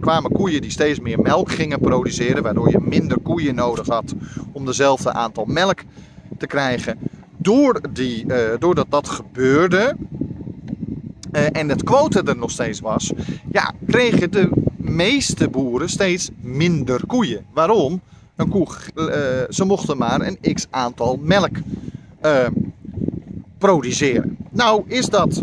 kwamen 0.00 0.32
koeien 0.32 0.60
die 0.60 0.70
steeds 0.70 1.00
meer 1.00 1.20
melk 1.20 1.50
gingen 1.50 1.80
produceren, 1.80 2.42
waardoor 2.42 2.70
je 2.70 2.80
minder 2.80 3.18
koeien 3.22 3.54
nodig 3.54 3.86
had 3.86 4.14
om 4.52 4.64
dezelfde 4.64 5.12
aantal 5.12 5.44
melk 5.44 5.80
te 6.38 6.46
krijgen. 6.46 6.98
Door 7.36 7.80
die, 7.92 8.26
doordat 8.58 8.86
dat 8.88 9.08
gebeurde, 9.08 9.96
uh, 11.32 11.46
en 11.52 11.68
het 11.68 11.84
quota 11.84 12.22
er 12.22 12.36
nog 12.36 12.50
steeds 12.50 12.80
was, 12.80 13.12
ja, 13.52 13.72
kregen 13.86 14.30
de 14.30 14.50
meeste 14.76 15.48
boeren 15.48 15.88
steeds 15.88 16.30
minder 16.40 17.06
koeien. 17.06 17.44
Waarom? 17.52 18.00
Een 18.36 18.48
koe, 18.48 18.66
uh, 18.94 19.06
ze 19.48 19.64
mochten 19.64 19.96
maar 19.96 20.20
een 20.20 20.54
x 20.54 20.66
aantal 20.70 21.18
melk 21.22 21.56
uh, 22.22 22.46
produceren. 23.58 24.36
Nou 24.50 24.82
is 24.86 25.06
dat 25.06 25.42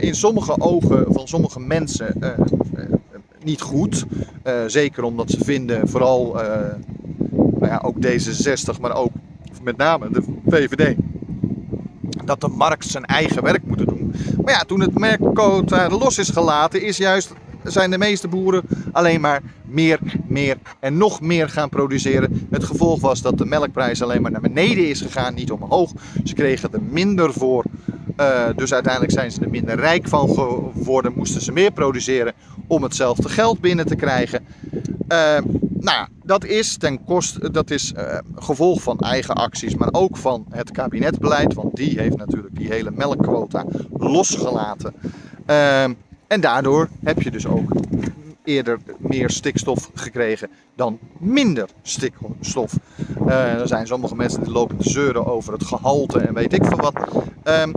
in 0.00 0.14
sommige 0.14 0.60
ogen 0.60 1.12
van 1.12 1.28
sommige 1.28 1.60
mensen 1.60 2.18
niet 3.42 3.60
goed. 3.60 4.04
zeker 4.66 5.02
omdat 5.02 5.30
ze 5.30 5.44
vinden, 5.44 5.88
vooral 5.88 6.32
nou 7.32 7.66
ja, 7.66 7.82
ook 7.84 7.96
D66, 7.96 8.80
maar 8.80 8.96
ook 8.96 9.12
met 9.62 9.76
name 9.76 10.10
de 10.10 10.22
VVD, 10.46 10.96
dat 12.24 12.40
de 12.40 12.48
markt 12.48 12.86
zijn 12.86 13.04
eigen 13.04 13.42
werk 13.42 13.64
moet 13.64 13.78
doen. 13.78 14.14
Maar 14.44 14.54
ja, 14.54 14.60
toen 14.60 14.80
het 14.80 14.98
melkquota 14.98 15.88
los 15.88 16.18
is 16.18 16.28
gelaten, 16.28 16.82
is 16.82 16.96
juist, 16.96 17.32
zijn 17.62 17.90
de 17.90 17.98
meeste 17.98 18.28
boeren 18.28 18.62
alleen 18.92 19.20
maar 19.20 19.42
meer, 19.64 19.98
meer 20.26 20.56
en 20.80 20.96
nog 20.96 21.20
meer 21.20 21.48
gaan 21.48 21.68
produceren. 21.68 22.46
Het 22.50 22.64
gevolg 22.64 23.00
was 23.00 23.22
dat 23.22 23.38
de 23.38 23.46
melkprijs 23.46 24.02
alleen 24.02 24.22
maar 24.22 24.30
naar 24.30 24.40
beneden 24.40 24.88
is 24.88 25.00
gegaan, 25.00 25.34
niet 25.34 25.50
omhoog. 25.50 25.92
Ze 26.24 26.34
kregen 26.34 26.72
er 26.72 26.82
minder 26.82 27.32
voor. 27.32 27.64
Uh, 28.20 28.44
dus 28.56 28.72
uiteindelijk 28.72 29.12
zijn 29.12 29.30
ze 29.30 29.40
er 29.40 29.50
minder 29.50 29.76
rijk 29.76 30.08
van 30.08 30.28
geworden. 30.28 31.12
Moesten 31.16 31.40
ze 31.40 31.52
meer 31.52 31.70
produceren 31.72 32.32
om 32.66 32.82
hetzelfde 32.82 33.28
geld 33.28 33.60
binnen 33.60 33.86
te 33.86 33.96
krijgen. 33.96 34.46
Uh, 35.08 35.38
nou 35.80 36.06
dat 36.28 36.44
is 36.44 36.76
ten 36.76 37.04
koste, 37.04 37.50
dat 37.50 37.70
is 37.70 37.92
uh, 37.96 38.18
gevolg 38.34 38.82
van 38.82 38.98
eigen 38.98 39.34
acties, 39.34 39.74
maar 39.74 39.88
ook 39.92 40.16
van 40.16 40.46
het 40.50 40.70
kabinetbeleid, 40.70 41.54
want 41.54 41.76
die 41.76 41.98
heeft 41.98 42.16
natuurlijk 42.16 42.56
die 42.56 42.68
hele 42.68 42.90
melkquota 42.90 43.64
losgelaten. 43.96 44.94
Uh, 45.46 45.82
en 46.26 46.40
daardoor 46.40 46.88
heb 47.04 47.22
je 47.22 47.30
dus 47.30 47.46
ook 47.46 47.72
eerder 48.44 48.78
meer 48.98 49.30
stikstof 49.30 49.90
gekregen 49.94 50.48
dan 50.74 50.98
minder 51.18 51.68
stikstof. 51.82 52.78
Uh, 53.26 53.60
er 53.60 53.68
zijn 53.68 53.86
sommige 53.86 54.14
mensen 54.14 54.42
die 54.42 54.52
lopen 54.52 54.76
te 54.76 54.90
zeuren 54.90 55.26
over 55.26 55.52
het 55.52 55.64
gehalte 55.64 56.18
en 56.18 56.34
weet 56.34 56.52
ik 56.52 56.64
veel 56.64 56.76
wat. 56.76 56.94
Ehm, 57.42 57.72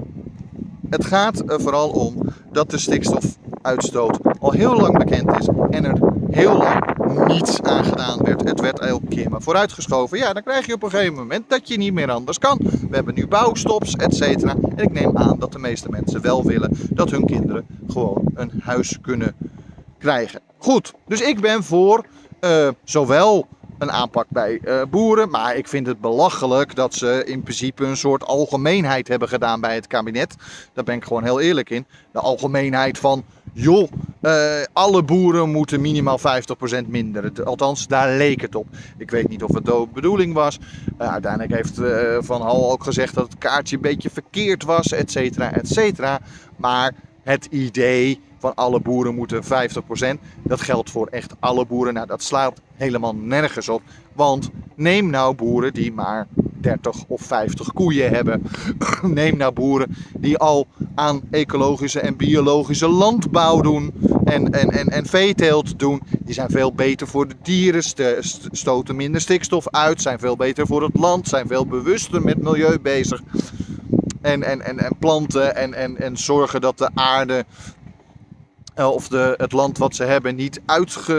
het 0.90 1.06
gaat 1.06 1.52
er 1.52 1.62
vooral 1.62 1.90
om 1.90 2.16
dat 2.52 2.72
de 2.72 2.78
stikstofuitstoot 2.78 4.20
al 4.40 4.52
heel 4.52 4.76
lang 4.76 4.98
bekend 4.98 5.40
is 5.40 5.48
en 5.70 5.86
er 5.86 6.00
heel 6.32 6.58
lang 6.58 7.01
niets 7.28 7.62
aan 7.62 7.84
gedaan 7.84 8.18
werd. 8.18 8.44
Het 8.44 8.60
werd 8.60 8.80
elke 8.80 9.08
keer 9.08 9.30
maar 9.30 9.42
vooruitgeschoven. 9.42 10.18
Ja, 10.18 10.34
dan 10.34 10.44
krijg 10.44 10.66
je 10.66 10.74
op 10.74 10.84
een 10.84 10.90
gegeven 10.90 11.14
moment 11.14 11.50
dat 11.50 11.68
je 11.68 11.78
niet 11.78 11.94
meer 11.94 12.12
anders 12.12 12.40
kan. 12.40 12.58
We 12.62 12.96
hebben 12.96 13.14
nu 13.14 13.28
bouwstops, 13.28 13.96
et 13.96 14.16
cetera. 14.16 14.56
En 14.76 14.84
ik 14.84 14.92
neem 14.92 15.18
aan 15.18 15.40
dat 15.40 15.52
de 15.52 15.60
meeste 15.60 15.90
mensen 15.90 16.22
wel 16.22 16.44
willen 16.44 16.78
dat 16.90 17.12
hun 17.12 17.26
kinderen 17.26 17.66
gewoon 17.88 18.32
een 18.36 18.52
huis 18.64 18.98
kunnen 19.02 19.36
krijgen. 19.98 20.42
Goed, 20.58 20.94
dus 21.08 21.22
ik 21.22 21.42
ben 21.42 21.64
voor 21.64 22.06
uh, 22.42 22.68
zowel 22.84 23.48
een 23.78 23.92
aanpak 23.92 24.26
bij 24.30 24.60
uh, 24.64 24.82
boeren. 24.90 25.30
Maar 25.30 25.56
ik 25.56 25.68
vind 25.68 25.88
het 25.88 26.02
belachelijk 26.02 26.76
dat 26.76 26.94
ze 26.94 27.24
in 27.26 27.44
principe 27.44 27.86
een 27.86 27.98
soort 27.98 28.24
algemeenheid 28.26 29.08
hebben 29.08 29.28
gedaan 29.28 29.62
bij 29.62 29.76
het 29.76 29.88
kabinet. 29.88 30.36
Daar 30.74 30.84
ben 30.84 30.96
ik 30.96 31.04
gewoon 31.04 31.24
heel 31.24 31.40
eerlijk 31.40 31.70
in. 31.70 31.86
De 32.12 32.20
algemeenheid 32.20 32.98
van, 32.98 33.24
joh, 33.54 33.92
uh, 34.22 34.64
alle 34.74 35.04
boeren 35.04 35.52
moeten 35.52 35.82
minimaal 35.82 36.20
50% 36.20 36.88
minder. 36.88 37.44
Althans, 37.44 37.88
daar 37.88 38.18
leek 38.18 38.42
het 38.42 38.56
op. 38.56 38.68
Ik 38.98 39.12
weet 39.12 39.30
niet 39.30 39.44
of 39.44 39.54
het 39.54 39.66
de 39.66 39.88
bedoeling 39.94 40.34
was. 40.34 40.60
Uh, 41.02 41.12
uiteindelijk 41.12 41.54
heeft 41.54 41.80
Van 42.26 42.42
Hal 42.42 42.72
ook 42.72 42.84
gezegd 42.84 43.16
dat 43.16 43.24
het 43.24 43.38
kaartje 43.38 43.76
een 43.76 43.82
beetje 43.82 44.10
verkeerd 44.10 44.64
was, 44.64 44.92
et 44.92 45.12
cetera, 45.12 45.54
et 45.54 45.68
cetera. 45.68 46.20
Maar 46.56 46.94
het 47.24 47.46
idee 47.46 48.20
van 48.40 48.56
alle 48.56 48.80
boeren 48.80 49.16
moeten 49.16 49.44
50%. 49.44 49.48
Dat 50.44 50.62
geldt 50.62 50.90
voor 50.90 51.08
echt 51.08 51.34
alle 51.40 51.66
boeren. 51.66 51.94
Nou, 51.94 52.08
dat 52.08 52.24
slaat 52.24 52.62
helemaal 52.74 53.16
nergens 53.16 53.70
op. 53.70 53.82
Want 54.14 54.50
neem 54.76 55.10
nou 55.10 55.36
boeren 55.36 55.74
die 55.74 55.94
maar 55.94 56.28
30 56.62 57.04
of 57.08 57.22
50 57.22 57.74
koeien 57.74 58.10
hebben. 58.10 58.44
neem 59.02 59.38
nou 59.38 59.54
boeren 59.54 59.96
die 60.18 60.38
al 60.38 60.68
aan 60.96 61.22
ecologische 61.32 62.00
en 62.00 62.16
biologische 62.16 62.88
landbouw 62.88 63.62
doen. 63.62 63.94
En, 64.26 64.52
en, 64.52 64.70
en, 64.70 64.88
en 64.88 65.06
veeteelt 65.06 65.80
doen. 65.80 66.02
Die 66.20 66.34
zijn 66.34 66.50
veel 66.50 66.74
beter 66.74 67.08
voor 67.08 67.28
de 67.28 67.36
dieren, 67.42 67.84
stoten 68.52 68.96
minder 68.96 69.22
stikstof 69.22 69.70
uit, 69.70 70.02
zijn 70.02 70.20
veel 70.20 70.36
beter 70.36 70.68
voor 70.68 70.84
het 70.84 70.98
land, 70.98 71.28
zijn 71.28 71.48
veel 71.48 71.68
bewuster 71.68 72.22
met 72.22 72.42
milieu 72.42 72.80
bezig. 72.80 73.22
En, 74.22 74.44
en, 74.44 74.62
en, 74.62 74.80
en 74.80 74.96
planten 75.00 75.56
en, 75.56 75.74
en, 75.74 75.98
en 75.98 76.18
zorgen 76.18 76.62
dat 76.62 76.78
de 76.78 76.90
aarde 76.94 77.46
eh, 78.76 78.88
of 78.88 79.08
de, 79.08 79.34
het 79.38 79.52
land 79.52 79.78
wat 79.78 79.96
ze 79.96 80.04
hebben 80.04 80.36
niet 80.36 80.62
uitge, 80.66 81.14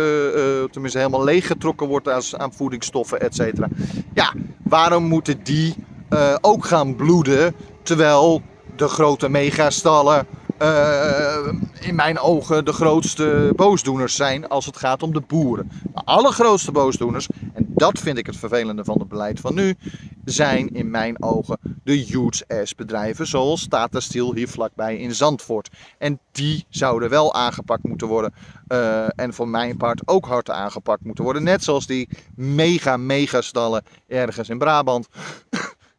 uh, 0.64 0.70
tenminste 0.70 0.98
helemaal 0.98 1.24
leeggetrokken 1.24 1.86
wordt 1.86 2.08
als, 2.08 2.36
aan 2.36 2.52
voedingsstoffen, 2.52 3.20
et 3.20 3.34
cetera. 3.34 3.68
Ja, 4.14 4.32
waarom 4.62 5.04
moeten 5.04 5.42
die 5.42 5.74
uh, 6.10 6.34
ook 6.40 6.64
gaan 6.64 6.96
bloeden 6.96 7.54
terwijl 7.82 8.42
de 8.76 8.88
grote 8.88 9.28
megastallen 9.28 10.26
uh, 10.62 11.52
in 11.80 11.94
mijn 11.94 12.18
ogen 12.18 12.64
de 12.64 12.72
grootste 12.72 13.52
boosdoeners 13.56 14.16
zijn 14.16 14.48
als 14.48 14.66
het 14.66 14.76
gaat 14.76 15.02
om 15.02 15.12
de 15.12 15.20
boeren. 15.20 15.70
De 15.94 16.02
allergrootste 16.04 16.72
boosdoeners, 16.72 17.28
en 17.54 17.66
dat 17.68 17.98
vind 17.98 18.18
ik 18.18 18.26
het 18.26 18.36
vervelende 18.36 18.84
van 18.84 18.98
het 18.98 19.08
beleid 19.08 19.40
van 19.40 19.54
nu, 19.54 19.76
zijn 20.24 20.68
in 20.74 20.90
mijn 20.90 21.22
ogen 21.22 21.58
de 21.84 21.92
huge 21.92 22.44
ass 22.48 22.74
bedrijven 22.74 23.26
zoals 23.26 23.68
Tata 23.68 24.00
Steel 24.00 24.34
hier 24.34 24.48
vlakbij 24.48 24.96
in 24.96 25.14
Zandvoort. 25.14 25.70
En 25.98 26.20
die 26.32 26.66
zouden 26.68 27.10
wel 27.10 27.34
aangepakt 27.34 27.82
moeten 27.82 28.06
worden. 28.06 28.34
Uh, 28.68 29.06
en 29.16 29.34
voor 29.34 29.48
mijn 29.48 29.76
part 29.76 30.02
ook 30.04 30.26
hard 30.26 30.50
aangepakt 30.50 31.04
moeten 31.04 31.24
worden. 31.24 31.42
Net 31.42 31.64
zoals 31.64 31.86
die 31.86 32.08
mega 32.34 32.96
mega 32.96 33.40
stallen 33.40 33.84
ergens 34.08 34.48
in 34.48 34.58
Brabant. 34.58 35.08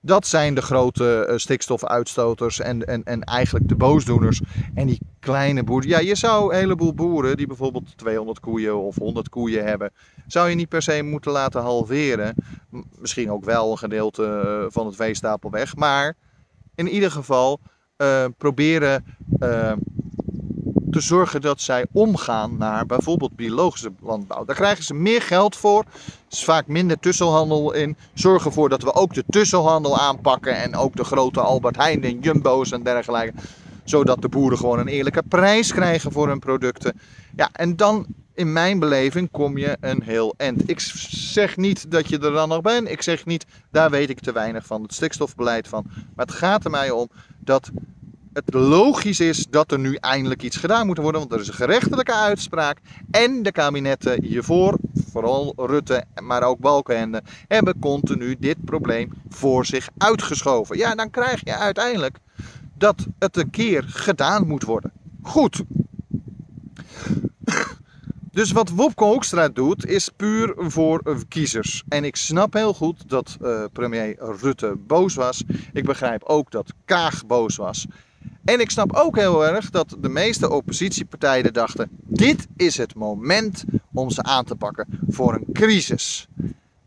Dat 0.06 0.28
zijn 0.28 0.56
de 0.56 0.62
grote 0.62 1.28
uh, 1.30 1.38
stikstofuitstoters 1.38 2.60
en, 2.60 2.86
en, 2.86 3.04
en 3.04 3.22
eigenlijk 3.22 3.68
de 3.68 3.76
boosdoeners. 3.76 4.42
En 4.74 4.88
die 4.88 5.00
kleine 5.20 5.64
boeren. 5.64 5.90
Ja, 5.90 6.00
je 6.00 6.16
zou 6.16 6.54
een 6.54 6.60
heleboel 6.60 6.94
boeren 6.94 7.38
die 7.38 7.48
bijvoorbeeld 7.48 7.98
200 7.98 8.40
koeien 8.40 8.78
of 8.78 8.96
100 8.96 9.30
koeien 9.30 9.66
hebben, 9.66 9.92
zou 10.28 10.50
je 10.50 10.56
niet 10.56 10.70
per 10.70 10.82
se 10.82 11.02
moeten 11.02 11.32
laten 11.32 11.62
halveren. 11.62 12.36
Misschien 13.00 13.32
ook 13.32 13.46
wel 13.46 13.72
een 13.72 13.78
gedeelte 13.78 14.26
eh, 14.26 14.66
van 14.72 14.86
het 14.86 14.96
veestapel 14.96 15.52
weg. 15.52 15.76
Maar 15.76 16.16
in 16.76 16.88
ieder 16.88 17.12
geval 17.12 17.60
eh, 17.96 18.26
proberen 18.38 19.06
eh, 19.40 19.74
te 20.94 21.02
zorgen 21.02 21.42
dat 21.42 21.62
zij 21.62 21.86
omgaan 21.92 22.58
naar 22.58 22.86
bijvoorbeeld 22.86 23.36
biologische 23.36 23.92
landbouw. 24.02 24.46
Daar 24.46 24.56
krijgen 24.56 24.84
ze 24.84 24.94
meer 24.94 25.22
geld 25.22 25.56
voor. 25.56 25.80
Er 25.80 25.86
is 26.30 26.44
vaak 26.44 26.68
minder 26.68 27.00
tussenhandel 27.00 27.74
in. 27.74 27.98
Zorg 28.14 28.46
ervoor 28.46 28.70
dat 28.70 28.84
we 28.84 28.94
ook 28.94 29.14
de 29.14 29.24
tussenhandel 29.30 30.00
aanpakken 30.00 30.56
en 30.56 30.76
ook 30.76 30.96
de 30.96 31.04
grote 31.04 31.42
Albert 31.42 31.76
Heijn 31.76 32.04
en 32.04 32.20
Jumbo's 32.20 32.72
en 32.72 32.84
dergelijke. 32.84 33.34
Zodat 33.84 34.22
de 34.22 34.30
boeren 34.30 34.58
gewoon 34.58 34.80
een 34.80 34.88
eerlijke 34.88 35.24
prijs 35.28 35.74
krijgen 35.74 36.12
voor 36.12 36.28
hun 36.28 36.40
producten. 36.40 37.00
Ja, 37.36 37.50
en 37.52 37.76
dan 37.76 38.06
in 38.34 38.54
mijn 38.54 38.80
beleving 38.80 39.32
kom 39.32 39.58
je 39.58 39.78
een 39.80 40.04
heel 40.04 40.34
eind. 40.38 40.70
Ik 40.70 40.80
zeg 41.10 41.58
niet 41.58 41.92
dat 41.92 42.10
je 42.10 42.20
er 42.20 42.32
dan 42.32 42.50
nog 42.50 42.62
bent. 42.62 42.90
Ik 42.90 43.02
zeg 43.02 43.26
niet, 43.26 43.46
daar 43.72 43.90
weet 43.90 44.10
ik 44.10 44.20
te 44.20 44.32
weinig 44.32 44.66
van. 44.66 44.82
Het 44.82 44.94
stikstofbeleid 44.94 45.68
van. 45.68 45.86
Maar 46.16 46.26
het 46.26 46.36
gaat 46.36 46.66
er 46.66 46.72
mij 46.72 46.92
om 46.92 47.10
dat 47.40 47.72
het 48.34 48.54
logisch 48.54 49.20
is 49.20 49.46
dat 49.50 49.72
er 49.72 49.80
nu 49.80 49.96
eindelijk 49.96 50.44
iets 50.44 50.58
gedaan 50.58 50.86
moet 50.86 50.98
worden. 50.98 51.20
Want 51.20 51.34
er 51.34 51.40
is 51.40 51.48
een 51.48 51.54
gerechtelijke 51.54 52.14
uitspraak. 52.14 52.80
En 53.12 53.44
de 53.44 53.52
kabinetten 53.52 54.24
hiervoor, 54.24 54.78
vooral 55.12 55.54
Rutte, 55.56 56.04
maar 56.22 56.44
ook 56.44 56.60
Balkenende, 56.60 57.24
hebben 57.48 57.80
continu 57.80 58.36
dit 58.40 58.66
probleem 58.66 59.10
voor 59.30 59.66
zich 59.66 59.90
uitgeschoven. 59.98 60.78
Ja, 60.78 60.96
dan 60.96 61.10
krijg 61.10 61.42
je 61.44 61.58
uiteindelijk 61.58 62.18
dat 62.78 63.06
het 63.20 63.38
een 63.38 63.50
keer 63.50 63.84
gedaan 63.88 64.48
moet 64.48 64.64
worden. 64.64 64.92
Goed. 65.22 65.64
Dus 68.32 68.52
wat 68.52 68.70
Wopke 68.70 69.04
Hoekstra 69.04 69.50
doet, 69.50 69.86
is 69.86 70.10
puur 70.16 70.54
voor 70.58 71.26
kiezers. 71.28 71.84
En 71.88 72.04
ik 72.04 72.16
snap 72.16 72.54
heel 72.54 72.74
goed 72.74 73.10
dat 73.10 73.38
uh, 73.42 73.64
premier 73.74 74.16
Rutte 74.42 74.76
boos 74.88 75.16
was. 75.16 75.44
Ik 75.74 75.86
begrijp 75.86 76.24
ook 76.24 76.52
dat 76.52 76.74
Kaag 76.86 77.26
boos 77.26 77.56
was. 77.56 77.86
En 78.44 78.60
ik 78.60 78.70
snap 78.70 78.94
ook 78.94 79.16
heel 79.16 79.46
erg 79.46 79.70
dat 79.70 79.96
de 80.00 80.10
meeste 80.10 80.50
oppositiepartijen 80.50 81.54
dachten: 81.54 81.90
dit 82.04 82.48
is 82.56 82.78
het 82.78 82.96
moment 82.96 83.64
om 83.94 84.10
ze 84.10 84.24
aan 84.24 84.46
te 84.46 84.56
pakken 84.56 84.88
voor 85.10 85.34
een 85.34 85.46
crisis. 85.54 86.28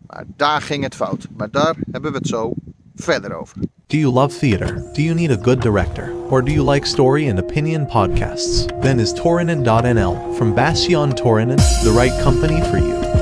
Maar 0.06 0.24
daar 0.36 0.62
ging 0.62 0.82
het 0.82 0.94
fout. 0.94 1.26
Maar 1.36 1.50
daar 1.50 1.76
hebben 1.90 2.12
we 2.12 2.18
het 2.18 2.26
zo 2.26 2.52
verder 2.94 3.34
over. 3.34 3.56
Do 3.86 3.96
you 3.96 4.12
love 4.12 4.38
theater? 4.38 4.82
Do 4.92 5.02
you 5.02 5.14
need 5.14 5.30
a 5.30 5.42
good 5.42 5.62
director? 5.62 6.12
Or 6.30 6.44
do 6.44 6.50
you 6.50 6.70
like 6.70 6.86
story 6.86 7.30
and 7.30 7.38
opinion 7.38 7.86
podcasts? 7.86 8.66
Then 8.80 8.98
is 8.98 9.12
Torrenen.nl 9.12 10.34
from 10.34 10.54
Bastion 10.54 11.14
Torrenen 11.14 11.56
the 11.56 11.92
right 11.92 12.22
company 12.22 12.60
for 12.62 12.78
you. 12.78 13.15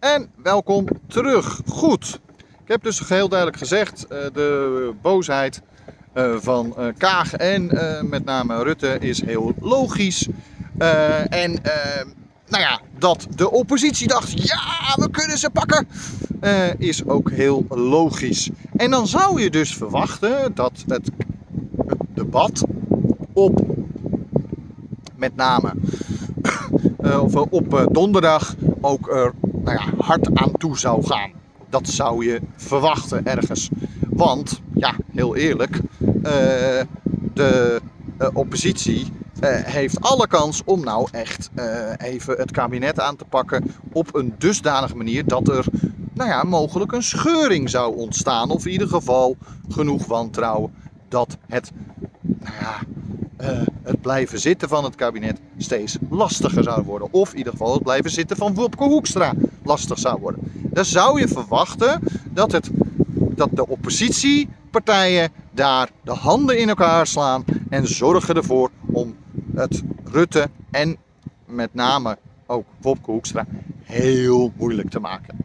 En 0.00 0.30
welkom 0.42 0.86
terug. 1.06 1.60
Goed. 1.66 2.20
Ik 2.36 2.68
heb 2.68 2.82
dus 2.82 3.08
heel 3.08 3.28
duidelijk 3.28 3.58
gezegd, 3.58 4.06
uh, 4.12 4.18
de 4.32 4.92
boosheid 5.02 5.62
uh, 6.14 6.36
van 6.36 6.74
uh, 6.78 6.86
Kaag 6.96 7.32
en 7.32 7.70
met 8.08 8.24
name 8.24 8.62
Rutte 8.62 8.98
is 8.98 9.24
heel 9.24 9.54
logisch. 9.60 10.28
en 11.28 11.60
nou 12.48 12.62
ja, 12.62 12.80
dat 12.98 13.26
de 13.36 13.50
oppositie 13.50 14.08
dacht, 14.08 14.48
ja, 14.48 14.94
we 14.94 15.10
kunnen 15.10 15.38
ze 15.38 15.50
pakken, 15.50 15.88
is 16.78 17.06
ook 17.06 17.30
heel 17.30 17.66
logisch. 17.68 18.50
En 18.76 18.90
dan 18.90 19.06
zou 19.06 19.42
je 19.42 19.50
dus 19.50 19.76
verwachten 19.76 20.54
dat 20.54 20.84
het, 20.86 21.10
debat 22.14 22.64
op 23.32 23.66
met 25.16 25.36
name 25.36 25.72
of 27.22 27.34
op 27.34 27.88
donderdag 27.92 28.54
ook 28.80 29.32
nou 29.68 29.80
ja, 29.80 30.04
hard 30.04 30.34
aan 30.34 30.52
toe 30.52 30.78
zou 30.78 31.06
gaan. 31.06 31.30
Dat 31.70 31.88
zou 31.88 32.24
je 32.26 32.40
verwachten 32.56 33.26
ergens. 33.26 33.68
Want, 34.08 34.60
ja, 34.74 34.94
heel 35.12 35.36
eerlijk, 35.36 35.80
uh, 35.98 36.22
de 37.34 37.80
uh, 38.18 38.28
oppositie 38.32 39.00
uh, 39.00 39.48
heeft 39.50 40.00
alle 40.00 40.26
kans 40.26 40.62
om 40.64 40.84
nou 40.84 41.08
echt 41.10 41.50
even 41.96 42.36
het 42.36 42.50
kabinet 42.50 43.00
aan 43.00 43.16
te 43.16 43.24
pakken 43.24 43.74
op 43.92 44.14
een 44.14 44.34
dusdanige 44.38 44.96
manier 44.96 45.26
dat 45.26 45.48
er 45.48 45.64
nou 46.14 46.30
ja, 46.30 46.42
mogelijk 46.42 46.92
een 46.92 47.02
scheuring 47.02 47.70
zou 47.70 47.96
ontstaan. 47.96 48.50
Of 48.50 48.66
in 48.66 48.72
ieder 48.72 48.88
geval 48.88 49.36
genoeg 49.68 50.06
wantrouwen 50.06 50.74
dat 51.08 51.36
het 51.46 51.70
nou 52.22 52.54
ja, 52.60 52.78
uh, 53.40 53.48
het 53.82 54.00
blijven 54.00 54.40
zitten 54.40 54.68
van 54.68 54.84
het 54.84 54.94
kabinet 54.94 55.38
steeds 55.56 55.96
lastiger 56.10 56.62
zou 56.62 56.82
worden. 56.82 57.08
Of 57.12 57.30
in 57.30 57.38
ieder 57.38 57.52
geval 57.52 57.72
het 57.72 57.82
blijven 57.82 58.10
zitten 58.10 58.36
van 58.36 58.54
Wopke 58.54 58.84
Hoekstra 58.84 59.32
lastig 59.62 59.98
zou 59.98 60.20
worden. 60.20 60.40
Dan 60.54 60.84
zou 60.84 61.20
je 61.20 61.28
verwachten 61.28 62.00
dat, 62.32 62.52
het, 62.52 62.70
dat 63.14 63.48
de 63.52 63.68
oppositiepartijen 63.68 65.30
daar 65.50 65.88
de 66.02 66.12
handen 66.12 66.58
in 66.58 66.68
elkaar 66.68 67.06
slaan 67.06 67.44
en 67.68 67.88
zorgen 67.88 68.36
ervoor 68.36 68.70
om 68.92 69.16
het 69.54 69.82
Rutte 70.04 70.50
en 70.70 70.96
met 71.46 71.74
name 71.74 72.18
ook 72.46 72.64
Wopke 72.80 73.10
Hoekstra 73.10 73.46
heel 73.82 74.52
moeilijk 74.56 74.90
te 74.90 75.00
maken. 75.00 75.36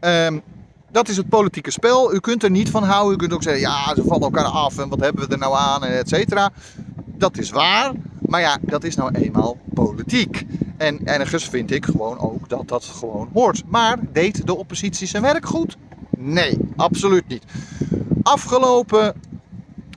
Um, 0.00 0.42
dat 0.90 1.08
is 1.08 1.16
het 1.16 1.28
politieke 1.28 1.70
spel. 1.70 2.14
U 2.14 2.20
kunt 2.20 2.42
er 2.42 2.50
niet 2.50 2.70
van 2.70 2.82
houden. 2.82 3.14
U 3.14 3.16
kunt 3.16 3.32
ook 3.32 3.42
zeggen, 3.42 3.62
ja, 3.62 3.94
ze 3.94 4.02
vallen 4.06 4.22
elkaar 4.22 4.44
af 4.44 4.78
en 4.78 4.88
wat 4.88 5.00
hebben 5.00 5.26
we 5.26 5.32
er 5.32 5.38
nou 5.38 5.56
aan, 5.56 5.84
et 5.84 6.08
cetera. 6.08 6.50
Dat 7.18 7.38
is 7.38 7.50
waar. 7.50 7.92
Maar 8.18 8.40
ja, 8.40 8.58
dat 8.60 8.84
is 8.84 8.96
nou 8.96 9.14
eenmaal 9.14 9.58
politiek. 9.74 10.46
En 10.76 11.06
ergens 11.06 11.48
vind 11.48 11.70
ik 11.70 11.84
gewoon 11.84 12.18
ook 12.18 12.48
dat 12.48 12.68
dat 12.68 12.84
gewoon 12.84 13.28
hoort. 13.32 13.62
Maar 13.66 13.98
deed 14.12 14.46
de 14.46 14.56
oppositie 14.56 15.06
zijn 15.06 15.22
werk 15.22 15.46
goed? 15.46 15.76
Nee, 16.16 16.58
absoluut 16.76 17.28
niet. 17.28 17.44
Afgelopen 18.22 19.14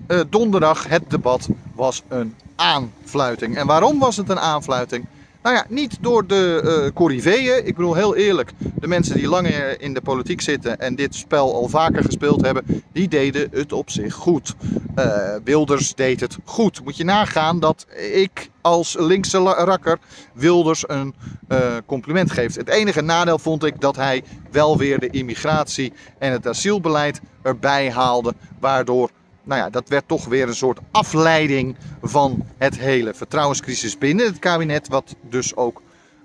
uh, 0.08 0.20
donderdag 0.30 0.88
het 0.88 1.10
debat 1.10 1.50
was 1.76 2.04
een 2.08 2.36
aanfluiting. 2.56 3.58
En 3.58 3.68
waarom 3.68 4.00
was 4.00 4.18
het 4.18 4.30
een 4.30 4.40
aanfluiting? 4.40 5.06
Nou 5.44 5.56
ja, 5.56 5.66
niet 5.70 5.98
door 6.02 6.28
de 6.28 6.62
uh, 6.64 6.94
corriveeën. 6.94 7.66
Ik 7.68 7.76
bedoel 7.76 7.96
heel 7.96 8.16
eerlijk, 8.16 8.52
de 8.76 8.88
mensen 8.88 9.16
die 9.16 9.28
langer 9.28 9.82
in 9.82 9.94
de 9.94 10.02
politiek 10.02 10.42
zitten 10.42 10.80
en 10.80 10.96
dit 10.96 11.16
spel 11.16 11.54
al 11.54 11.68
vaker 11.68 12.04
gespeeld 12.04 12.42
hebben, 12.42 12.84
die 12.92 13.08
deden 13.08 13.48
het 13.52 13.74
op 13.74 13.90
zich 13.90 14.14
goed. 14.14 14.56
Uh, 14.96 15.36
Wilders 15.44 15.96
deed 15.96 16.20
het 16.20 16.38
goed. 16.44 16.84
Moet 16.84 16.98
je 16.98 17.04
nagaan 17.04 17.60
dat 17.60 17.86
ik 18.14 18.50
als 18.62 18.96
linkse 19.00 19.38
rakker 19.38 20.00
Wilders 20.34 20.84
een 20.88 21.16
uh, 21.50 21.58
compliment 21.86 22.32
geef. 22.32 22.56
Het 22.56 22.70
enige 22.70 23.02
nadeel 23.02 23.40
vond 23.40 23.64
ik 23.64 23.82
dat 23.82 23.96
hij 23.96 24.24
wel 24.52 24.78
weer 24.78 25.00
de 25.00 25.10
immigratie 25.10 25.94
en 26.18 26.32
het 26.32 26.48
asielbeleid 26.48 27.22
erbij 27.42 27.92
haalde, 27.92 28.34
waardoor 28.60 29.10
nou 29.44 29.62
ja, 29.62 29.70
dat 29.70 29.90
werd 29.90 30.08
toch 30.08 30.26
weer 30.26 30.48
een 30.48 30.56
soort 30.56 30.80
afleiding 30.92 31.76
van 32.02 32.46
het 32.58 32.78
hele 32.78 33.14
vertrouwenscrisis 33.14 33.98
binnen 33.98 34.26
het 34.26 34.40
kabinet. 34.40 34.88
Wat 34.88 35.16
dus 35.30 35.56
ook 35.56 35.82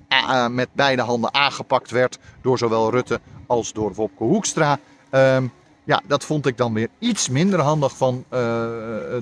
uh, 0.09 0.47
met 0.49 0.69
beide 0.73 1.03
handen 1.03 1.35
aangepakt 1.35 1.91
werd 1.91 2.19
door 2.43 2.59
zowel 2.59 2.91
Rutte 2.91 3.21
als 3.47 3.73
door 3.73 3.95
Wopke 3.95 4.25
Hoekstra. 4.25 4.79
Um, 5.11 5.53
ja, 5.85 6.03
dat 6.07 6.25
vond 6.25 6.47
ik 6.47 6.57
dan 6.57 6.75
weer 6.75 6.89
iets 6.99 7.29
minder 7.29 7.61
handig 7.61 7.97
van 7.97 8.15
uh, 8.15 8.41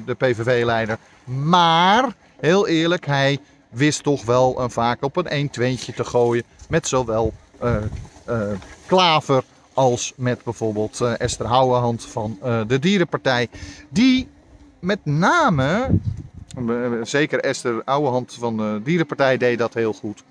de 0.04 0.14
PVV-leider. 0.18 0.98
Maar, 1.24 2.14
heel 2.40 2.68
eerlijk, 2.68 3.06
hij 3.06 3.38
wist 3.70 4.02
toch 4.02 4.24
wel 4.24 4.60
uh, 4.60 4.68
vaak 4.68 5.02
op 5.02 5.16
een 5.16 5.48
1-2'tje 5.48 5.94
te 5.94 6.04
gooien 6.04 6.44
met 6.68 6.88
zowel 6.88 7.32
Klaver 8.86 9.44
als 9.74 10.12
met 10.16 10.44
bijvoorbeeld 10.44 11.00
uh, 11.00 11.20
Esther 11.20 11.46
Houwehand 11.46 12.04
van 12.04 12.38
uh, 12.44 12.60
de 12.66 12.78
Dierenpartij. 12.78 13.48
Die 13.90 14.28
met 14.78 14.98
name, 15.04 15.90
uh, 16.58 16.90
zeker 17.02 17.40
Esther 17.40 17.82
Houwehand 17.84 18.34
van 18.38 18.56
de 18.56 18.80
Dierenpartij 18.84 19.36
deed 19.36 19.58
dat 19.58 19.74
heel 19.74 19.92
goed. 19.92 20.24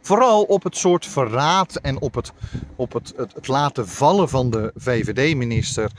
Vooral 0.00 0.42
op 0.42 0.62
het 0.62 0.76
soort 0.76 1.06
verraad 1.06 1.76
en 1.76 2.00
op 2.00 2.14
het, 2.14 2.32
op 2.76 2.92
het, 2.92 3.12
het, 3.16 3.34
het 3.34 3.48
laten 3.48 3.88
vallen 3.88 4.28
van 4.28 4.50
de 4.50 4.72
VVD-minister 4.74 5.90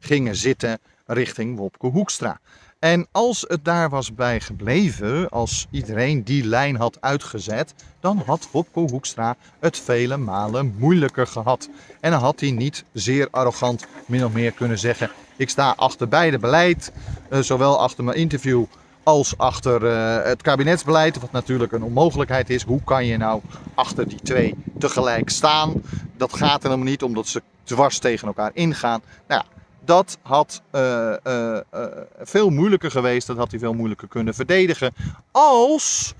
gingen 0.00 0.36
zitten 0.36 0.78
richting 1.06 1.56
Wopke 1.56 1.86
Hoekstra. 1.86 2.40
En 2.78 3.06
als 3.12 3.44
het 3.48 3.64
daar 3.64 3.90
was 3.90 4.14
bij 4.14 4.40
gebleven, 4.40 5.28
als 5.28 5.66
iedereen 5.70 6.24
die 6.24 6.44
lijn 6.44 6.76
had 6.76 7.00
uitgezet, 7.00 7.74
dan 8.00 8.22
had 8.26 8.48
Wopke 8.52 8.80
Hoekstra 8.80 9.36
het 9.60 9.78
vele 9.78 10.16
malen 10.16 10.74
moeilijker 10.78 11.26
gehad. 11.26 11.68
En 12.00 12.10
dan 12.10 12.20
had 12.20 12.40
hij 12.40 12.50
niet 12.50 12.84
zeer 12.92 13.28
arrogant 13.30 13.86
min 14.06 14.24
of 14.24 14.32
meer 14.32 14.52
kunnen 14.52 14.78
zeggen: 14.78 15.10
Ik 15.36 15.50
sta 15.50 15.74
achter 15.76 16.08
beide 16.08 16.38
beleid, 16.38 16.92
uh, 17.30 17.38
zowel 17.38 17.80
achter 17.80 18.04
mijn 18.04 18.16
interview 18.16 18.64
als 19.02 19.38
achter 19.38 19.82
uh, 19.82 20.24
het 20.24 20.42
kabinetsbeleid, 20.42 21.20
wat 21.20 21.32
natuurlijk 21.32 21.72
een 21.72 21.82
onmogelijkheid 21.82 22.50
is. 22.50 22.62
Hoe 22.62 22.80
kan 22.84 23.06
je 23.06 23.16
nou 23.16 23.40
achter 23.74 24.08
die 24.08 24.22
twee 24.22 24.54
tegelijk 24.78 25.30
staan? 25.30 25.82
Dat 26.16 26.34
gaat 26.34 26.62
helemaal 26.62 26.84
niet, 26.84 27.02
omdat 27.02 27.26
ze 27.26 27.42
dwars 27.64 27.98
tegen 27.98 28.26
elkaar 28.26 28.50
ingaan. 28.54 29.00
Nou 29.26 29.42
ja, 29.42 29.55
dat 29.86 30.18
had 30.22 30.62
uh, 30.72 31.12
uh, 31.26 31.60
uh, 31.74 31.86
veel 32.20 32.50
moeilijker 32.50 32.90
geweest. 32.90 33.26
Dat 33.26 33.36
had 33.36 33.50
hij 33.50 33.60
veel 33.60 33.74
moeilijker 33.74 34.08
kunnen 34.08 34.34
verdedigen. 34.34 34.94
Als 35.30 36.14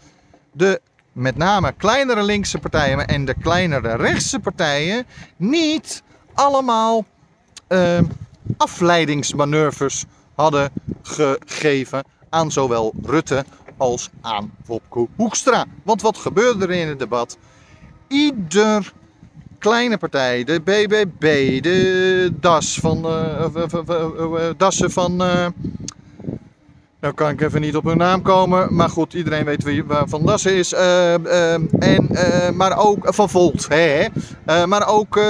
de 0.53 0.81
met 1.13 1.37
name 1.37 1.73
kleinere 1.73 2.23
linkse 2.23 2.59
partijen 2.59 3.07
en 3.07 3.25
de 3.25 3.35
kleinere 3.35 3.97
rechtse 3.97 4.39
partijen 4.39 5.07
niet 5.37 6.03
allemaal 6.35 7.05
uh, 7.69 7.99
afleidingsmanoeuvres 8.57 10.05
hadden 10.35 10.71
gegeven 11.03 12.05
aan 12.29 12.53
zowel 12.53 12.95
Rutte 13.03 13.45
als 13.77 14.11
aan 14.21 14.53
Wopke 14.67 15.07
Hoekstra. 15.17 15.65
Want 15.83 16.03
wat 16.03 16.17
gebeurde 16.17 16.65
er 16.67 16.71
in 16.71 16.89
het 16.89 16.99
debat? 16.99 17.39
Ieder 18.09 18.93
kleine 19.59 19.99
partij, 19.99 20.45
de 20.45 20.61
BBB, 20.61 21.63
de 21.63 22.33
DAS 22.41 22.79
van, 22.81 23.07
uh, 23.07 24.51
Dassen 24.57 24.91
van 24.91 25.23
nou 27.01 27.15
kan 27.15 27.31
ik 27.31 27.41
even 27.41 27.61
niet 27.61 27.77
op 27.77 27.85
hun 27.85 27.97
naam 27.97 28.23
komen. 28.23 28.75
Maar 28.75 28.89
goed, 28.89 29.15
iedereen 29.15 29.45
weet 29.45 29.63
wie 29.63 29.85
Van 30.05 30.27
Dassen 30.27 30.55
is. 30.55 30.73
Uh, 30.73 30.81
uh, 31.25 31.53
en, 31.79 32.09
uh, 32.11 32.51
maar 32.51 32.79
ook 32.79 33.15
Van 33.15 33.31
Volt. 33.31 33.69
Hè, 33.69 34.07
maar 34.67 34.89
ook 34.89 35.21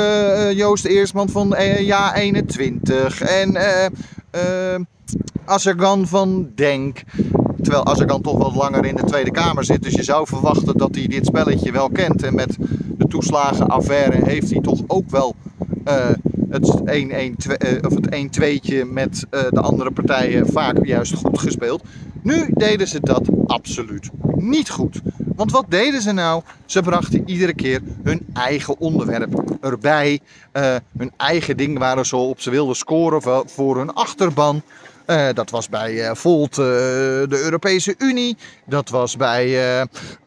Joost 0.53 0.85
Eersman 0.85 1.29
van 1.29 1.55
Ja 1.79 2.15
21. 2.15 3.21
En 3.21 3.57
Azergan 5.45 6.07
van 6.07 6.51
Denk. 6.55 7.03
Terwijl 7.66 7.87
Azergan 7.87 8.20
toch 8.20 8.38
wat 8.38 8.55
langer 8.55 8.85
in 8.85 8.96
de 8.96 9.05
Tweede 9.05 9.31
Kamer 9.31 9.64
zit. 9.64 9.83
Dus 9.83 9.94
je 9.94 10.02
zou 10.02 10.26
verwachten 10.26 10.76
dat 10.76 10.94
hij 10.94 11.07
dit 11.07 11.26
spelletje 11.26 11.72
wel 11.72 11.90
kent. 11.90 12.22
En 12.22 12.35
met 12.35 12.57
de 12.98 13.07
toeslagenaffaire 13.07 14.24
heeft 14.24 14.50
hij 14.50 14.61
toch 14.61 14.81
ook 14.87 15.11
wel 15.11 15.35
het 16.48 16.81
1-2'tje 18.40 18.72
uh, 18.72 18.85
met 18.85 19.26
uh, 19.31 19.40
de 19.50 19.61
andere 19.61 19.90
partijen 19.90 20.46
vaak 20.46 20.87
juist 20.87 21.14
goed 21.14 21.38
gespeeld. 21.38 21.83
Nu 22.22 22.50
deden 22.50 22.88
ze 22.88 23.00
dat 23.00 23.29
absoluut 23.46 24.11
niet 24.35 24.70
goed. 24.70 25.00
Want 25.37 25.52
wat 25.52 25.64
deden 25.68 26.02
ze 26.02 26.12
nou? 26.12 26.42
Ze 26.66 26.83
brachten 26.83 27.22
iedere 27.29 27.55
keer 27.55 27.81
hun 28.02 28.26
eigen 28.33 28.81
onderwerp 28.81 29.57
erbij. 29.61 30.20
Hun 30.98 31.12
eigen 31.16 31.57
ding 31.57 31.79
waar 31.79 32.07
ze 32.07 32.16
op 32.16 32.40
ze 32.40 32.50
wilden 32.50 32.76
scoren 32.76 33.46
voor 33.46 33.76
hun 33.76 33.94
achterban. 33.94 34.62
Uh, 35.07 35.29
dat 35.33 35.51
was 35.51 35.69
bij 35.69 35.92
uh, 35.92 36.14
Volt 36.14 36.51
uh, 36.51 36.57
de 36.57 37.40
Europese 37.42 37.95
Unie. 37.99 38.37
Dat 38.64 38.88
was 38.88 39.16
bij, 39.16 39.49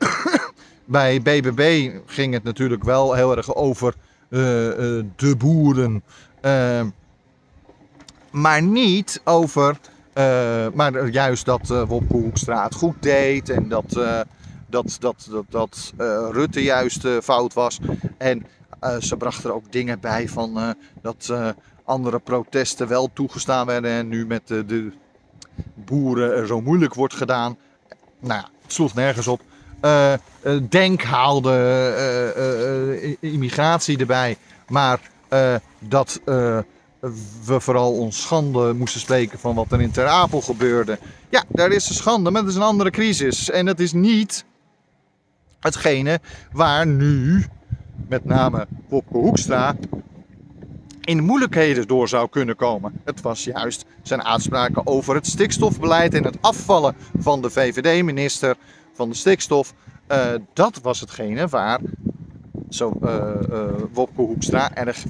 bij 0.86 1.22
BBB 1.22 1.92
ging 2.06 2.34
het 2.34 2.44
natuurlijk 2.44 2.84
wel 2.84 3.14
heel 3.14 3.38
erg 3.38 3.56
over 3.56 3.94
de 4.30 5.36
boeren. 5.38 6.04
maar 8.32 8.62
niet 8.62 9.22
over, 9.24 9.78
maar 10.74 11.08
juist 11.08 11.46
dat 11.46 11.68
Wopke 11.68 12.14
Hoekstra 12.14 12.64
het 12.64 12.76
goed 12.76 13.02
deed 13.04 13.50
en 13.50 13.70
dat, 13.70 14.00
dat, 14.68 14.98
dat, 15.00 15.28
dat, 15.30 15.46
dat 15.50 15.94
Rutte 16.32 16.64
juist 16.64 17.08
fout 17.24 17.54
was. 17.54 17.80
En 18.18 18.46
ze 19.00 19.18
brachten 19.18 19.50
er 19.50 19.56
ook 19.56 19.72
dingen 19.72 20.00
bij 20.00 20.28
van 20.28 20.76
dat 21.02 21.34
andere 21.90 22.20
protesten 22.20 22.88
wel 22.88 23.10
toegestaan 23.14 23.66
werden 23.66 23.92
en 23.92 24.08
nu 24.08 24.26
met 24.26 24.48
de, 24.48 24.66
de 24.66 24.92
boeren 25.74 26.36
er 26.36 26.48
zo 26.48 26.62
moeilijk 26.62 26.94
wordt 26.94 27.14
gedaan. 27.14 27.58
Nou 28.20 28.40
ja, 28.40 28.50
het 28.62 28.74
sloeg 28.74 28.94
nergens 28.94 29.28
op. 29.28 29.42
Uh, 29.82 30.14
denk 30.70 31.02
haalde 31.02 33.18
immigratie 33.20 33.98
erbij, 33.98 34.38
maar 34.68 35.00
dat 35.80 36.22
we 37.46 37.60
vooral 37.60 37.94
ons 37.94 38.22
schande 38.22 38.74
moesten 38.74 39.00
spreken 39.00 39.40
van 39.40 39.56
wat 39.56 39.72
er 39.72 39.82
in 39.82 39.92
Ter 39.92 40.08
Apel 40.08 40.42
gebeurde. 40.42 41.00
Ja, 41.30 41.44
daar 41.48 41.72
is 41.72 41.88
de 41.88 41.94
schande, 41.94 42.32
maar 42.32 42.42
dat 42.42 42.50
is 42.50 42.56
een 42.56 42.62
andere 42.62 42.90
crisis. 42.90 43.50
En 43.50 43.66
dat 43.66 43.80
is 43.80 43.94
niet 43.94 44.46
hetgene 45.60 46.20
waar 46.52 46.88
nu, 46.88 47.46
met 48.08 48.26
name 48.26 48.68
Wopke 48.88 49.18
Hoekstra, 49.18 49.76
in 51.02 51.24
moeilijkheden 51.24 51.88
door 51.88 52.08
zou 52.08 52.30
kunnen 52.30 52.56
komen. 52.56 53.02
Het 53.04 53.22
was 53.22 53.44
juist 53.44 53.86
zijn 54.02 54.24
uitspraken 54.24 54.88
over 54.88 55.16
het 55.16 55.28
stikstofbeleid 55.28 56.14
en 56.14 56.24
het 56.24 56.38
afvallen 56.42 56.96
van 57.18 57.42
de 57.42 57.50
VVD-minister 57.50 58.56
van 58.94 59.10
de 59.10 59.16
stikstof. 59.16 59.74
Uh, 60.12 60.26
dat 60.54 60.80
was 60.82 61.00
hetgene 61.00 61.48
waar 61.48 61.80
zo, 62.70 62.94
uh, 63.04 63.10
uh, 63.50 63.62
Wopke 63.94 64.22
Hoekstra 64.22 64.76
erg 64.76 65.06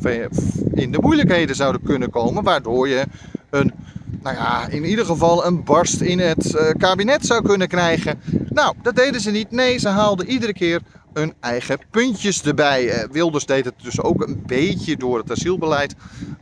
in 0.74 0.92
de 0.92 1.00
moeilijkheden 1.02 1.56
zouden 1.56 1.82
kunnen 1.82 2.10
komen. 2.10 2.44
Waardoor 2.44 2.88
je 2.88 3.06
een, 3.50 3.74
nou 4.22 4.36
ja, 4.36 4.68
in 4.68 4.86
ieder 4.86 5.06
geval 5.06 5.46
een 5.46 5.64
barst 5.64 6.02
in 6.02 6.20
het 6.20 6.74
kabinet 6.78 7.26
zou 7.26 7.44
kunnen 7.44 7.68
krijgen. 7.68 8.20
Nou, 8.50 8.76
dat 8.82 8.96
deden 8.96 9.22
ze 9.22 9.32
niet. 9.32 9.52
Nee, 9.52 9.78
ze 9.78 9.88
haalden 9.88 10.30
iedere 10.30 10.54
keer 10.54 10.82
hun 11.14 11.34
eigen 11.40 11.80
puntjes 11.92 12.44
erbij. 12.44 12.90
Eh, 12.90 13.10
Wilders 13.12 13.46
deed 13.46 13.66
het 13.66 13.74
dus 13.82 14.02
ook 14.02 14.28
een 14.28 14.44
beetje 14.46 14.98
door 14.98 15.18
het 15.18 15.32
asielbeleid 15.32 15.96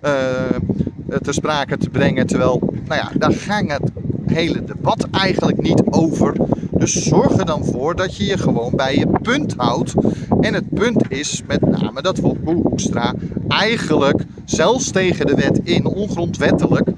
uh, 0.04 0.12
te 1.22 1.32
sprake 1.32 1.78
te 1.78 1.90
brengen. 1.90 2.28
Terwijl, 2.28 2.74
nou 2.88 3.02
ja, 3.02 3.12
daar 3.18 3.34
ging 3.34 3.72
het 3.72 3.92
hele 4.26 4.64
debat 4.64 5.08
eigenlijk 5.12 5.62
niet 5.62 5.82
over. 5.86 6.36
Dus 6.72 7.04
zorg 7.04 7.38
er 7.38 7.46
dan 7.46 7.66
voor 7.66 7.96
dat 7.96 8.16
je 8.16 8.26
je 8.26 8.38
gewoon 8.38 8.76
bij 8.76 8.98
je 8.98 9.08
punt 9.22 9.54
houdt. 9.58 9.94
En 10.42 10.54
het 10.54 10.74
punt 10.74 11.12
is 11.12 11.44
met 11.48 11.62
name 11.62 12.02
dat 12.02 12.18
Wopke 12.18 12.52
Hoekstra 12.52 13.14
eigenlijk 13.48 14.24
zelfs 14.46 14.92
tegen 14.92 15.26
de 15.26 15.36
wet 15.36 15.60
in, 15.64 15.86
ongrondwettelijk, 15.86 16.90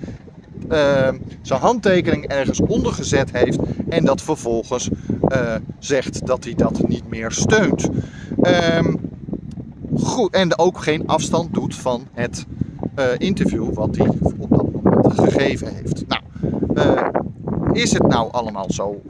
zijn 1.41 1.59
handtekening 1.59 2.27
ergens 2.27 2.59
onder 2.59 2.93
gezet 2.93 3.31
heeft 3.31 3.59
en 3.89 4.05
dat 4.05 4.21
vervolgens 4.21 4.89
uh, 5.31 5.55
zegt 5.79 6.25
dat 6.25 6.43
hij 6.43 6.53
dat 6.53 6.87
niet 6.87 7.09
meer 7.09 7.31
steunt. 7.31 7.89
Um, 8.77 8.99
goed, 9.95 10.33
en 10.33 10.57
ook 10.59 10.77
geen 10.77 11.07
afstand 11.07 11.53
doet 11.53 11.75
van 11.75 12.07
het 12.11 12.45
uh, 12.99 13.05
interview 13.17 13.73
wat 13.73 13.95
hij 13.97 14.07
op 14.37 14.49
dat 14.49 14.71
moment 14.71 15.13
gegeven 15.19 15.75
heeft. 15.75 16.03
Nou, 16.07 16.21
uh, 16.75 17.07
is 17.71 17.91
het 17.93 18.07
nou 18.07 18.31
allemaal 18.31 18.71
zo 18.71 19.01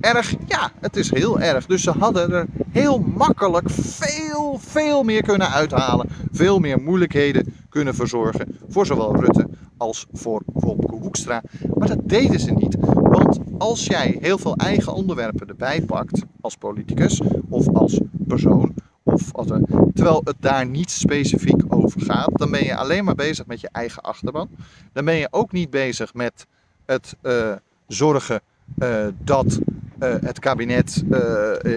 erg? 0.00 0.34
Ja, 0.46 0.70
het 0.80 0.96
is 0.96 1.10
heel 1.10 1.40
erg. 1.40 1.66
Dus 1.66 1.82
ze 1.82 1.90
hadden 1.90 2.32
er 2.32 2.46
heel 2.70 2.98
makkelijk 2.98 3.70
veel, 3.70 4.58
veel 4.60 5.02
meer 5.02 5.22
kunnen 5.22 5.50
uithalen. 5.50 6.08
Veel 6.32 6.58
meer 6.58 6.80
moeilijkheden 6.80 7.54
kunnen 7.68 7.94
verzorgen 7.94 8.58
voor 8.68 8.86
zowel 8.86 9.16
Rutte 9.16 9.48
als 9.76 10.06
voor 10.12 10.42
Wopke 10.46 10.94
Hoekstra. 10.94 11.42
Maar 11.74 11.88
dat 11.88 12.08
deden 12.08 12.40
ze 12.40 12.50
niet. 12.50 12.76
Want 13.12 13.38
als 13.58 13.86
jij 13.86 14.16
heel 14.20 14.38
veel 14.38 14.56
eigen 14.56 14.94
onderwerpen 14.94 15.48
erbij 15.48 15.82
pakt 15.82 16.22
als 16.40 16.56
politicus 16.56 17.20
of 17.48 17.68
als 17.68 18.00
persoon, 18.10 18.74
of 19.02 19.34
als 19.34 19.46
terwijl 19.94 20.20
het 20.24 20.36
daar 20.40 20.66
niet 20.66 20.90
specifiek 20.90 21.62
over 21.68 22.00
gaat, 22.00 22.30
dan 22.38 22.50
ben 22.50 22.64
je 22.64 22.76
alleen 22.76 23.04
maar 23.04 23.14
bezig 23.14 23.46
met 23.46 23.60
je 23.60 23.68
eigen 23.72 24.02
achterban. 24.02 24.48
Dan 24.92 25.04
ben 25.04 25.14
je 25.14 25.28
ook 25.30 25.52
niet 25.52 25.70
bezig 25.70 26.14
met 26.14 26.46
het 26.86 27.16
uh, 27.22 27.52
zorgen 27.86 28.40
uh, 28.78 29.06
dat 29.24 29.58
uh, 30.00 30.14
het 30.20 30.38
kabinet 30.38 31.04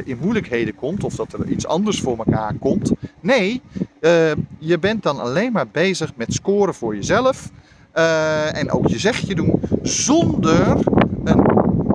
in 0.03 0.17
moeilijkheden 0.21 0.75
komt 0.75 1.03
of 1.03 1.15
dat 1.15 1.33
er 1.33 1.47
iets 1.47 1.67
anders 1.67 2.01
voor 2.01 2.17
elkaar 2.17 2.53
komt. 2.53 2.91
Nee, 3.19 3.61
je 4.59 4.79
bent 4.79 5.03
dan 5.03 5.19
alleen 5.19 5.51
maar 5.51 5.67
bezig 5.67 6.15
met 6.15 6.33
scoren 6.33 6.73
voor 6.73 6.95
jezelf 6.95 7.51
en 8.51 8.71
ook 8.71 8.87
je 8.87 8.99
zegje 8.99 9.35
doen 9.35 9.61
zonder 9.81 10.77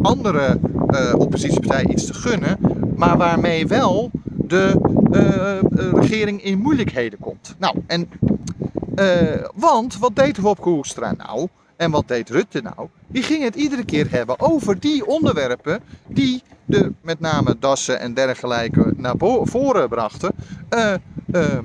andere 0.02 0.58
uh, 0.90 1.14
oppositiepartij 1.18 1.86
iets 1.86 2.06
te 2.06 2.14
gunnen, 2.14 2.58
maar 2.96 3.16
waarmee 3.16 3.66
wel 3.66 4.10
de 4.36 4.80
uh, 5.12 5.92
regering 6.00 6.42
in 6.42 6.58
moeilijkheden 6.58 7.18
komt. 7.18 7.54
Nou, 7.58 7.76
en, 7.86 8.08
want 9.54 9.98
wat 9.98 10.16
deed 10.16 10.38
Wopke 10.38 10.68
Hoekstra 10.68 11.14
nou? 11.16 11.48
En 11.76 11.90
wat 11.90 12.08
deed 12.08 12.30
Rutte 12.30 12.60
nou? 12.60 12.88
Die 13.06 13.22
ging 13.22 13.42
het 13.42 13.54
iedere 13.54 13.84
keer 13.84 14.10
hebben 14.10 14.40
over 14.40 14.80
die 14.80 15.06
onderwerpen 15.06 15.80
die 16.06 16.42
de 16.64 16.92
met 17.02 17.20
name 17.20 17.56
Dassen 17.58 18.00
en 18.00 18.14
dergelijke 18.14 18.92
naar 18.96 19.14
voren 19.42 19.88
brachten, 19.88 20.34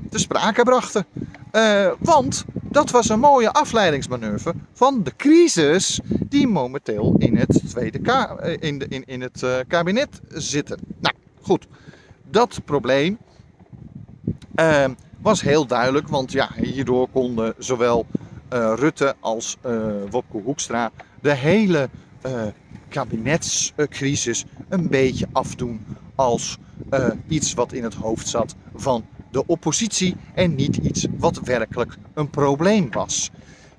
te 0.10 0.19
sprake 0.19 0.63
brachten. 0.63 1.06
Want 2.00 2.45
dat 2.75 2.91
was 2.91 3.09
een 3.09 3.19
mooie 3.19 3.51
afleidingsmanoeuvre 3.51 4.53
van 4.73 5.03
de 5.03 5.15
crisis 5.15 5.99
die 6.09 6.47
momenteel 6.47 7.15
in 7.17 7.38
het, 7.38 7.61
tweede 7.69 7.99
ka 7.99 8.39
in, 8.39 8.79
de, 8.79 8.88
in, 8.88 9.05
in 9.05 9.21
het 9.21 9.45
kabinet 9.67 10.21
zitten. 10.27 10.79
Nou, 10.99 11.15
goed. 11.41 11.67
Dat 12.29 12.61
probleem 12.65 13.17
was 15.21 15.41
heel 15.41 15.65
duidelijk, 15.65 16.07
want 16.07 16.31
ja, 16.31 16.49
hierdoor 16.55 17.07
konden 17.09 17.53
zowel 17.57 18.05
Rutte 18.49 19.15
als 19.19 19.57
Wopke 20.09 20.38
Hoekstra 20.43 20.91
de 21.21 21.33
hele 21.33 21.89
kabinetscrisis 22.89 24.45
een 24.69 24.89
beetje 24.89 25.27
afdoen 25.31 25.85
als 26.15 26.57
iets 27.27 27.53
wat 27.53 27.73
in 27.73 27.83
het 27.83 27.93
hoofd 27.93 28.27
zat 28.27 28.55
van 28.75 29.05
de 29.36 29.45
oppositie 29.45 30.15
en 30.34 30.56
niet 30.56 30.76
iets 30.76 31.08
wat 31.17 31.39
werkelijk 31.43 31.98
een 32.13 32.30
probleem 32.30 32.91
was. 32.91 33.32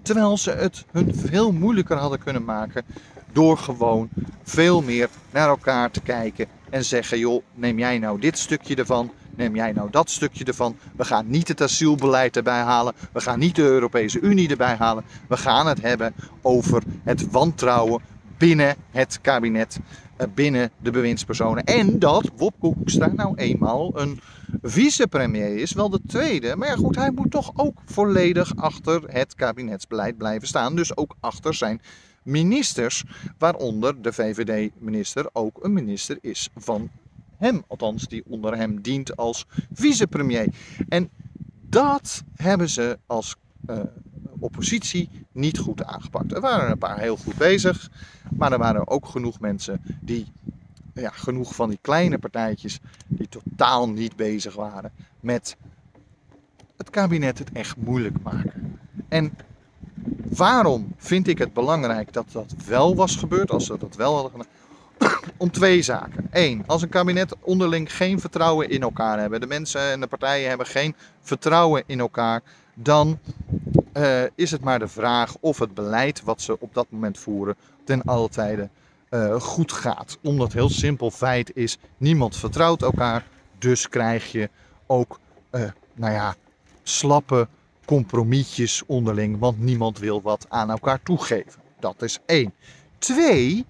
Terwijl 0.02 0.38
ze 0.38 0.50
het 0.50 0.84
hun 0.90 1.14
veel 1.14 1.52
moeilijker 1.52 1.96
hadden 1.96 2.18
kunnen 2.18 2.44
maken 2.44 2.84
door 3.32 3.58
gewoon 3.58 4.08
veel 4.42 4.82
meer 4.82 5.08
naar 5.30 5.48
elkaar 5.48 5.90
te 5.90 6.00
kijken 6.00 6.46
en 6.70 6.84
zeggen: 6.84 7.18
joh, 7.18 7.42
neem 7.54 7.78
jij 7.78 7.98
nou 7.98 8.20
dit 8.20 8.38
stukje 8.38 8.74
ervan, 8.74 9.12
neem 9.36 9.54
jij 9.54 9.72
nou 9.72 9.90
dat 9.90 10.10
stukje 10.10 10.44
ervan. 10.44 10.76
We 10.96 11.04
gaan 11.04 11.30
niet 11.30 11.48
het 11.48 11.62
asielbeleid 11.62 12.36
erbij 12.36 12.62
halen, 12.62 12.94
we 13.12 13.20
gaan 13.20 13.38
niet 13.38 13.54
de 13.54 13.62
Europese 13.62 14.20
Unie 14.20 14.48
erbij 14.48 14.76
halen. 14.78 15.04
We 15.28 15.36
gaan 15.36 15.66
het 15.66 15.82
hebben 15.82 16.14
over 16.42 16.82
het 17.02 17.30
wantrouwen 17.30 18.02
binnen 18.38 18.76
het 18.90 19.18
kabinet, 19.20 19.78
binnen 20.34 20.70
de 20.82 20.90
bewindspersonen. 20.90 21.64
En 21.64 21.98
dat 21.98 22.30
Wopke 22.36 22.66
Hoekstra 22.66 23.06
nou 23.06 23.36
eenmaal 23.36 24.00
een 24.00 24.20
vicepremier 24.62 25.56
is, 25.56 25.72
wel 25.72 25.90
de 25.90 26.00
tweede. 26.06 26.56
Maar 26.56 26.68
ja 26.68 26.76
goed, 26.76 26.96
hij 26.96 27.10
moet 27.10 27.30
toch 27.30 27.52
ook 27.54 27.78
volledig 27.84 28.56
achter 28.56 29.02
het 29.06 29.34
kabinetsbeleid 29.34 30.16
blijven 30.16 30.48
staan. 30.48 30.76
Dus 30.76 30.96
ook 30.96 31.16
achter 31.20 31.54
zijn 31.54 31.80
ministers, 32.22 33.04
waaronder 33.38 34.02
de 34.02 34.12
VVD-minister 34.12 35.28
ook 35.32 35.64
een 35.64 35.72
minister 35.72 36.18
is 36.20 36.48
van 36.56 36.90
hem. 37.36 37.62
Althans, 37.66 38.06
die 38.06 38.22
onder 38.26 38.56
hem 38.56 38.82
dient 38.82 39.16
als 39.16 39.46
vicepremier. 39.72 40.48
En 40.88 41.10
dat 41.68 42.22
hebben 42.34 42.68
ze 42.68 42.98
als 43.06 43.36
uh, 43.70 43.80
oppositie 44.38 45.25
niet 45.36 45.58
goed 45.58 45.84
aangepakt. 45.84 46.32
Er 46.32 46.40
waren 46.40 46.70
een 46.70 46.78
paar 46.78 46.98
heel 46.98 47.16
goed 47.16 47.36
bezig, 47.36 47.90
maar 48.36 48.52
er 48.52 48.58
waren 48.58 48.88
ook 48.88 49.06
genoeg 49.06 49.40
mensen 49.40 49.80
die, 50.00 50.32
ja, 50.94 51.10
genoeg 51.10 51.54
van 51.54 51.68
die 51.68 51.78
kleine 51.80 52.18
partijtjes, 52.18 52.78
die 53.06 53.28
totaal 53.28 53.88
niet 53.88 54.16
bezig 54.16 54.54
waren 54.54 54.92
met 55.20 55.56
het 56.76 56.90
kabinet 56.90 57.38
het 57.38 57.52
echt 57.52 57.76
moeilijk 57.76 58.16
maken. 58.22 58.78
En 59.08 59.32
waarom 60.28 60.94
vind 60.96 61.28
ik 61.28 61.38
het 61.38 61.52
belangrijk 61.52 62.12
dat 62.12 62.32
dat 62.32 62.54
wel 62.66 62.96
was 62.96 63.16
gebeurd, 63.16 63.50
als 63.50 63.66
ze 63.66 63.78
dat 63.78 63.96
wel 63.96 64.14
hadden 64.14 64.30
gedaan? 64.30 64.54
Om 65.36 65.50
twee 65.50 65.82
zaken. 65.82 66.28
Eén, 66.30 66.62
als 66.66 66.82
een 66.82 66.88
kabinet 66.88 67.34
onderling 67.40 67.96
geen 67.96 68.20
vertrouwen 68.20 68.68
in 68.68 68.82
elkaar 68.82 69.18
hebben, 69.18 69.40
de 69.40 69.46
mensen 69.46 69.80
en 69.80 70.00
de 70.00 70.06
partijen 70.06 70.48
hebben 70.48 70.66
geen 70.66 70.94
vertrouwen 71.20 71.82
in 71.86 72.00
elkaar, 72.00 72.42
dan 72.78 73.18
uh, 73.96 74.22
is 74.34 74.50
het 74.50 74.60
maar 74.60 74.78
de 74.78 74.88
vraag 74.88 75.36
of 75.40 75.58
het 75.58 75.74
beleid 75.74 76.22
wat 76.22 76.40
ze 76.40 76.60
op 76.60 76.74
dat 76.74 76.86
moment 76.88 77.18
voeren 77.18 77.56
ten 77.84 78.02
alle 78.02 78.28
tijde 78.28 78.68
uh, 79.10 79.40
goed 79.40 79.72
gaat. 79.72 80.18
Omdat 80.22 80.52
heel 80.52 80.68
simpel 80.68 81.10
feit 81.10 81.56
is, 81.56 81.78
niemand 81.96 82.36
vertrouwt 82.36 82.82
elkaar, 82.82 83.26
dus 83.58 83.88
krijg 83.88 84.32
je 84.32 84.50
ook, 84.86 85.20
uh, 85.52 85.62
nou 85.94 86.12
ja, 86.12 86.34
slappe 86.82 87.48
compromisjes 87.84 88.82
onderling, 88.86 89.38
want 89.38 89.58
niemand 89.58 89.98
wil 89.98 90.22
wat 90.22 90.46
aan 90.48 90.70
elkaar 90.70 91.02
toegeven. 91.02 91.62
Dat 91.80 92.02
is 92.02 92.18
één. 92.26 92.54
Twee, 92.98 93.66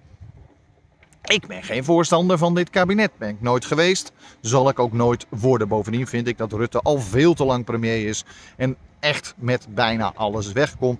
ik 1.27 1.47
ben 1.47 1.63
geen 1.63 1.83
voorstander 1.83 2.37
van 2.37 2.55
dit 2.55 2.69
kabinet. 2.69 3.11
Ben 3.17 3.29
ik 3.29 3.41
nooit 3.41 3.65
geweest. 3.65 4.11
Zal 4.41 4.69
ik 4.69 4.79
ook 4.79 4.93
nooit 4.93 5.25
worden. 5.29 5.67
Bovendien 5.67 6.07
vind 6.07 6.27
ik 6.27 6.37
dat 6.37 6.51
Rutte 6.51 6.81
al 6.81 6.99
veel 6.99 7.33
te 7.33 7.45
lang 7.45 7.65
premier 7.65 8.07
is. 8.07 8.25
En 8.55 8.75
echt 8.99 9.33
met 9.37 9.67
bijna 9.69 10.11
alles 10.15 10.51
wegkomt. 10.51 10.99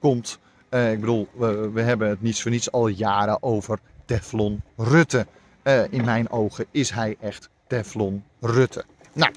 Komt. 0.00 0.38
Uh, 0.70 0.92
ik 0.92 1.00
bedoel, 1.00 1.28
we, 1.72 1.80
hebben 1.80 2.08
het 2.08 2.22
niets 2.22 2.42
voor 2.42 2.50
niets 2.50 2.72
al 2.72 2.86
jaren 2.86 3.42
over 3.42 3.78
Teflon 4.04 4.62
Rutte. 4.76 5.26
Uh, 5.64 5.92
in 5.92 6.04
mijn 6.04 6.30
ogen 6.30 6.66
is 6.70 6.90
hij 6.90 7.16
echt 7.20 7.48
Teflon 7.66 8.24
Rutte. 8.40 8.84
Nou, 9.12 9.32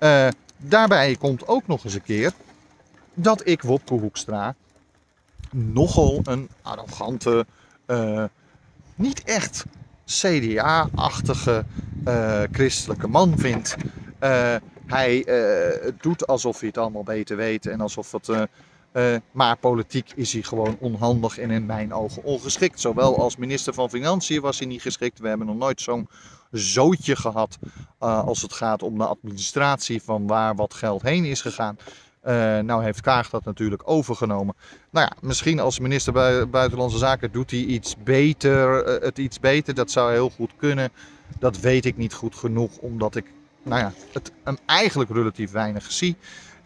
uh, 0.00 0.28
daarbij 0.56 1.16
komt 1.16 1.48
ook 1.48 1.66
nog 1.66 1.84
eens 1.84 1.94
een 1.94 2.02
keer 2.02 2.32
dat 3.14 3.46
ik 3.46 3.62
Wopke 3.62 3.94
Hoekstra 3.94 4.54
nogal 5.50 6.20
een 6.24 6.48
arrogante, 6.62 7.46
niet 9.02 9.22
echt 9.24 9.64
CDA-achtige 10.04 11.64
christelijke 12.52 13.08
man 13.08 13.38
vind. 13.38 13.76
Hij 14.86 15.26
uh, 15.26 15.92
doet 16.00 16.26
alsof 16.26 16.58
hij 16.58 16.68
het 16.68 16.78
allemaal 16.78 17.02
beter 17.02 17.36
weet 17.36 17.66
en 17.66 17.80
alsof 17.80 18.12
het. 18.12 18.48
Maar 19.32 19.56
politiek 19.56 20.12
is 20.14 20.32
hij 20.32 20.42
gewoon 20.42 20.76
onhandig 20.80 21.38
en 21.38 21.50
in 21.50 21.66
mijn 21.66 21.92
ogen 21.94 22.24
ongeschikt. 22.24 22.80
Zowel 22.80 23.18
als 23.18 23.36
minister 23.36 23.74
van 23.74 23.90
Financiën 23.90 24.40
was 24.40 24.58
hij 24.58 24.68
niet 24.68 24.82
geschikt. 24.82 25.18
We 25.18 25.28
hebben 25.28 25.46
nog 25.46 25.56
nooit 25.56 25.80
zo'n 25.80 26.08
zootje 26.50 27.16
gehad 27.16 27.58
als 27.98 28.42
het 28.42 28.52
gaat 28.52 28.82
om 28.82 28.98
de 28.98 29.06
administratie 29.06 30.02
van 30.02 30.26
waar 30.26 30.54
wat 30.54 30.74
geld 30.74 31.02
heen 31.02 31.24
is 31.24 31.40
gegaan. 31.40 31.76
Nou 32.64 32.82
heeft 32.84 33.00
Kaag 33.00 33.30
dat 33.30 33.44
natuurlijk 33.44 33.82
overgenomen. 33.84 34.54
Nou 34.90 35.06
ja, 35.06 35.28
misschien 35.28 35.60
als 35.60 35.78
minister 35.78 36.12
Buitenlandse 36.48 36.98
Zaken 36.98 37.32
doet 37.32 37.50
hij 37.50 37.60
iets 37.60 37.96
beter, 38.04 38.84
het 39.02 39.18
iets 39.18 39.40
beter. 39.40 39.74
Dat 39.74 39.90
zou 39.90 40.12
heel 40.12 40.30
goed 40.30 40.50
kunnen. 40.56 40.90
Dat 41.38 41.60
weet 41.60 41.84
ik 41.84 41.96
niet 41.96 42.14
goed 42.14 42.34
genoeg, 42.34 42.76
omdat 42.76 43.16
ik 43.16 43.26
nou 43.62 43.80
ja, 43.80 43.92
het 44.12 44.32
hem 44.44 44.58
eigenlijk 44.66 45.10
relatief 45.10 45.50
weinig 45.50 45.92
zie. 45.92 46.16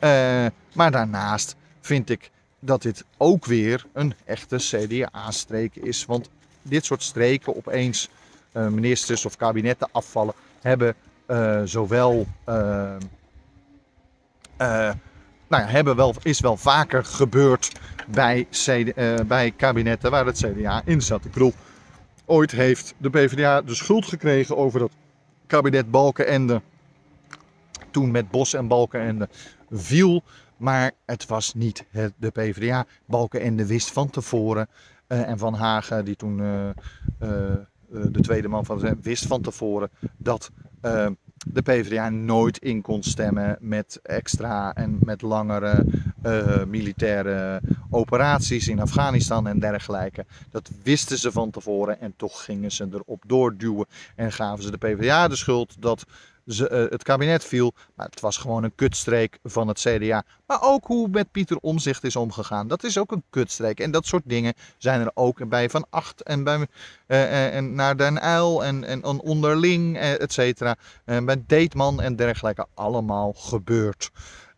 Uh, 0.01 0.47
maar 0.75 0.90
daarnaast 0.90 1.57
vind 1.81 2.11
ik 2.11 2.31
dat 2.59 2.83
dit 2.83 3.05
ook 3.16 3.45
weer 3.45 3.87
een 3.92 4.14
echte 4.25 4.57
CDA-streek 4.57 5.77
is. 5.77 6.05
Want 6.05 6.31
dit 6.62 6.85
soort 6.85 7.03
streken 7.03 7.57
opeens 7.57 8.09
ministers 8.53 9.25
of 9.25 9.37
kabinetten 9.37 9.88
afvallen 9.92 10.35
hebben 10.61 10.95
zowel 11.64 12.27
nou 15.49 15.63
ja, 15.63 15.69
hebben 15.69 15.97
wel, 15.97 16.15
is 16.23 16.41
wel 16.41 16.57
vaker 16.57 17.05
gebeurd 17.05 17.73
bij, 18.09 18.47
CD, 18.51 18.95
bij 19.27 19.53
kabinetten 19.57 20.11
waar 20.11 20.27
het 20.27 20.37
CDA 20.39 20.83
in 20.85 21.03
zat. 21.03 21.25
Ik 21.25 21.33
bedoel, 21.33 21.53
ooit 22.25 22.51
heeft 22.51 22.95
de 22.99 23.11
PvdA 23.11 23.63
de 23.63 23.75
schuld 23.75 24.07
gekregen 24.07 24.57
over 24.57 24.79
dat 24.79 24.93
kabinet 25.47 25.91
Balkenende 25.91 26.63
toen 27.91 28.11
met 28.11 28.31
Bos 28.31 28.55
en 28.55 28.69
Balkenende 28.69 29.29
viel. 29.71 30.23
Maar 30.57 30.93
het 31.07 31.27
was 31.27 31.55
niet 31.55 31.85
de 32.17 32.31
PvdA. 32.31 32.87
Balkenende 33.07 33.67
wist 33.67 33.93
van 33.93 34.11
tevoren. 34.11 34.69
Uh, 35.09 35.29
en 35.29 35.39
Van 35.39 35.55
Hagen, 35.55 36.05
die 36.05 36.17
toen 36.17 36.39
uh, 36.39 36.69
de 37.89 38.21
tweede 38.21 38.49
man 38.49 38.65
van 38.65 38.79
de 38.79 38.97
wist 39.03 39.27
van 39.27 39.43
tevoren 39.43 39.91
dat 40.17 40.51
de 41.46 41.62
PvdA 41.62 42.09
nooit 42.11 42.59
in 42.59 42.83
kon 42.83 43.03
stemmen 43.03 43.57
met 43.61 44.01
extra 44.03 44.75
en 44.75 44.99
met 45.01 45.22
langere 45.22 45.85
militaire 46.68 47.61
operaties 47.90 48.68
in 48.68 48.81
Afghanistan 48.81 49.46
en 49.46 49.59
dergelijke. 49.59 50.27
Dat 50.51 50.70
wisten 50.83 51.18
ze 51.18 51.33
van 51.33 51.51
tevoren 51.51 52.01
en 52.01 52.14
toch 52.16 52.44
gingen 52.44 52.72
ze 52.72 52.88
erop 52.92 53.22
doorduwen 53.27 53.87
en 54.16 54.33
gaven 54.33 54.64
ze 54.64 54.70
de 54.70 54.79
PvdA 54.79 55.29
de 55.29 55.37
schuld 55.37 55.83
dat 55.83 56.05
ze, 56.47 56.71
uh, 56.71 56.91
het 56.91 57.03
kabinet 57.03 57.45
viel. 57.45 57.73
Maar 57.95 58.07
het 58.07 58.21
was 58.21 58.37
gewoon 58.37 58.65
een 58.65 58.75
kutstreek 58.75 59.39
van 59.43 59.69
het 59.69 59.81
CDA. 59.81 60.25
Maar 60.47 60.59
ook 60.63 60.87
hoe 60.87 61.09
met 61.09 61.31
Pieter 61.31 61.57
Omzicht 61.61 62.05
is 62.05 62.17
omgegaan. 62.17 62.69
Dat 62.69 62.85
is 62.85 62.99
ook 62.99 63.13
een 63.13 63.23
kutstreek. 63.31 63.81
En 63.81 63.91
dat 63.91 64.07
soort 64.07 64.23
dingen 64.27 64.55
zijn 64.79 65.01
er 65.01 65.11
ook 65.15 65.49
bij 65.49 65.71
Van 65.71 65.87
Acht 65.91 66.23
en, 66.23 66.45
bij, 66.45 66.67
uh, 67.07 67.55
en 67.55 67.75
naar 67.75 67.97
Den 67.97 68.21
Uil 68.21 68.65
en, 68.65 68.85
en, 68.85 69.05
onderling, 69.05 69.99
et 69.99 70.33
cetera. 70.33 70.77
bij 71.05 71.43
Deetman 71.47 72.01
en 72.01 72.17
dergelijke 72.17 72.67
allemaal 72.75 73.33
gebeurd. 73.33 74.11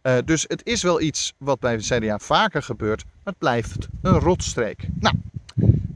Uh, 0.03 0.17
dus 0.25 0.45
het 0.49 0.67
is 0.67 0.83
wel 0.83 1.01
iets 1.01 1.35
wat 1.39 1.61
bij 1.61 1.77
de 1.77 1.83
CDA 1.83 2.19
vaker 2.19 2.63
gebeurt, 2.63 3.05
maar 3.05 3.15
het 3.33 3.39
blijft 3.39 3.89
een 4.03 4.19
rotstreek. 4.19 4.89
Nou, 5.01 5.15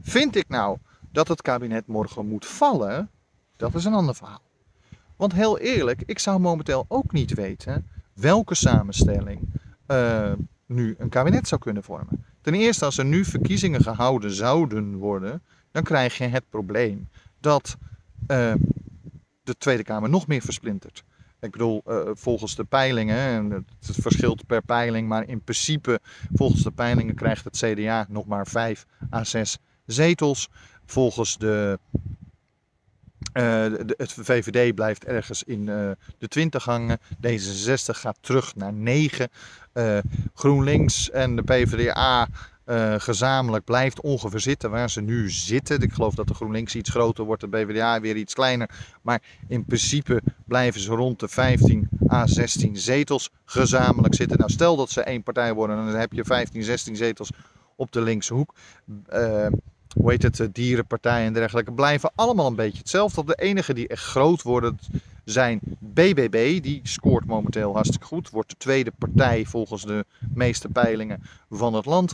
vind 0.01 0.35
ik 0.35 0.49
nou 0.49 0.77
dat 1.11 1.27
het 1.27 1.41
kabinet 1.41 1.87
morgen 1.87 2.27
moet 2.27 2.45
vallen? 2.45 3.09
Dat 3.57 3.75
is 3.75 3.85
een 3.85 3.93
ander 3.93 4.15
verhaal. 4.15 4.41
Want 5.23 5.35
heel 5.35 5.59
eerlijk, 5.59 6.03
ik 6.05 6.19
zou 6.19 6.39
momenteel 6.39 6.85
ook 6.87 7.11
niet 7.11 7.33
weten 7.33 7.87
welke 8.13 8.55
samenstelling 8.55 9.39
uh, 9.87 10.31
nu 10.65 10.95
een 10.97 11.09
kabinet 11.09 11.47
zou 11.47 11.61
kunnen 11.61 11.83
vormen. 11.83 12.25
Ten 12.41 12.53
eerste, 12.53 12.85
als 12.85 12.97
er 12.97 13.05
nu 13.05 13.25
verkiezingen 13.25 13.81
gehouden 13.81 14.31
zouden 14.31 14.95
worden, 14.95 15.41
dan 15.71 15.83
krijg 15.83 16.17
je 16.17 16.23
het 16.23 16.49
probleem 16.49 17.09
dat 17.39 17.77
uh, 18.27 18.53
de 19.43 19.57
Tweede 19.57 19.83
Kamer 19.83 20.09
nog 20.09 20.27
meer 20.27 20.41
versplintert. 20.41 21.03
Ik 21.39 21.51
bedoel, 21.51 21.81
uh, 21.87 22.09
volgens 22.13 22.55
de 22.55 22.63
peilingen, 22.63 23.17
en 23.17 23.51
het 23.51 23.65
verschilt 23.79 24.45
per 24.45 24.61
peiling, 24.61 25.07
maar 25.07 25.27
in 25.27 25.41
principe, 25.41 25.99
volgens 26.33 26.63
de 26.63 26.71
peilingen 26.71 27.15
krijgt 27.15 27.43
het 27.43 27.57
CDA 27.57 28.05
nog 28.09 28.25
maar 28.25 28.47
5 28.47 28.85
à 29.13 29.23
6 29.23 29.57
zetels. 29.85 30.49
Volgens 30.85 31.37
de 31.37 31.79
uh, 33.33 33.63
het 33.97 34.13
VVD 34.13 34.75
blijft 34.75 35.05
ergens 35.05 35.43
in 35.43 35.67
uh, 35.67 35.91
de 36.17 36.27
20 36.27 36.63
hangen. 36.63 36.99
D66 37.27 37.75
gaat 37.85 38.17
terug 38.21 38.55
naar 38.55 38.73
9. 38.73 39.29
Uh, 39.73 39.97
eh, 39.97 40.03
GroenLinks 40.33 41.09
en 41.09 41.35
de 41.35 41.41
PvdA 41.41 42.27
gezamenlijk 42.97 43.65
blijft 43.65 44.01
ongeveer 44.01 44.39
zitten 44.39 44.69
waar 44.69 44.89
ze 44.89 45.01
nu 45.01 45.29
zitten. 45.29 45.81
Ik 45.81 45.93
geloof 45.93 46.15
dat 46.15 46.27
de 46.27 46.33
GroenLinks 46.33 46.75
iets 46.75 46.89
groter 46.89 47.23
wordt, 47.23 47.41
de 47.41 47.47
PvdA 47.47 48.01
weer 48.01 48.15
iets 48.15 48.33
kleiner. 48.33 48.69
Maar 49.01 49.21
in 49.47 49.65
principe 49.65 50.21
blijven 50.45 50.81
ze 50.81 50.91
rond 50.91 51.19
de 51.19 51.27
15 51.27 51.89
à 52.09 52.27
16 52.27 52.77
zetels 52.77 53.29
gezamenlijk 53.45 54.15
zitten. 54.15 54.37
Nou, 54.37 54.51
stel 54.51 54.75
dat 54.75 54.89
ze 54.89 55.01
één 55.01 55.23
partij 55.23 55.53
worden, 55.53 55.75
dan 55.75 55.95
heb 55.95 56.13
je 56.13 56.23
15, 56.23 56.63
16 56.63 56.95
zetels 56.95 57.29
op 57.75 57.91
de 57.91 58.01
linkse 58.01 58.33
hoek. 58.33 58.53
Hoe 59.93 60.11
heet 60.11 60.23
het, 60.23 60.55
dierenpartijen 60.55 61.27
en 61.27 61.33
dergelijke, 61.33 61.71
blijven 61.71 62.11
allemaal 62.15 62.47
een 62.47 62.55
beetje 62.55 62.77
hetzelfde. 62.77 63.25
De 63.25 63.35
enige 63.35 63.73
die 63.73 63.87
echt 63.87 64.03
groot 64.03 64.41
worden 64.41 64.79
zijn 65.23 65.59
BBB. 65.79 66.61
Die 66.61 66.79
scoort 66.83 67.25
momenteel 67.25 67.73
hartstikke 67.73 68.05
goed. 68.05 68.29
Wordt 68.29 68.49
de 68.49 68.55
tweede 68.57 68.91
partij 68.97 69.45
volgens 69.45 69.85
de 69.85 70.05
meeste 70.33 70.69
peilingen 70.69 71.23
van 71.49 71.73
het 71.73 71.85
land. 71.85 72.13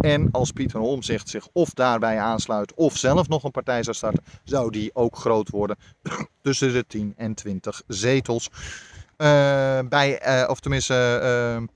En 0.00 0.28
als 0.30 0.50
Pieter 0.50 0.80
Omzicht 0.80 1.28
zich 1.28 1.48
of 1.52 1.70
daarbij 1.70 2.18
aansluit 2.18 2.74
of 2.74 2.96
zelf 2.96 3.28
nog 3.28 3.44
een 3.44 3.50
partij 3.50 3.82
zou 3.82 3.96
starten, 3.96 4.24
zou 4.44 4.70
die 4.70 4.94
ook 4.94 5.16
groot 5.16 5.50
worden. 5.50 5.76
Tussen 6.42 6.72
de 6.72 6.86
10 6.86 7.14
en 7.16 7.34
20 7.34 7.82
zetels. 7.86 8.48
Uh, 9.18 9.78
bij, 9.88 10.40
uh, 10.42 10.48
of 10.48 10.60
tenminste, 10.60 11.68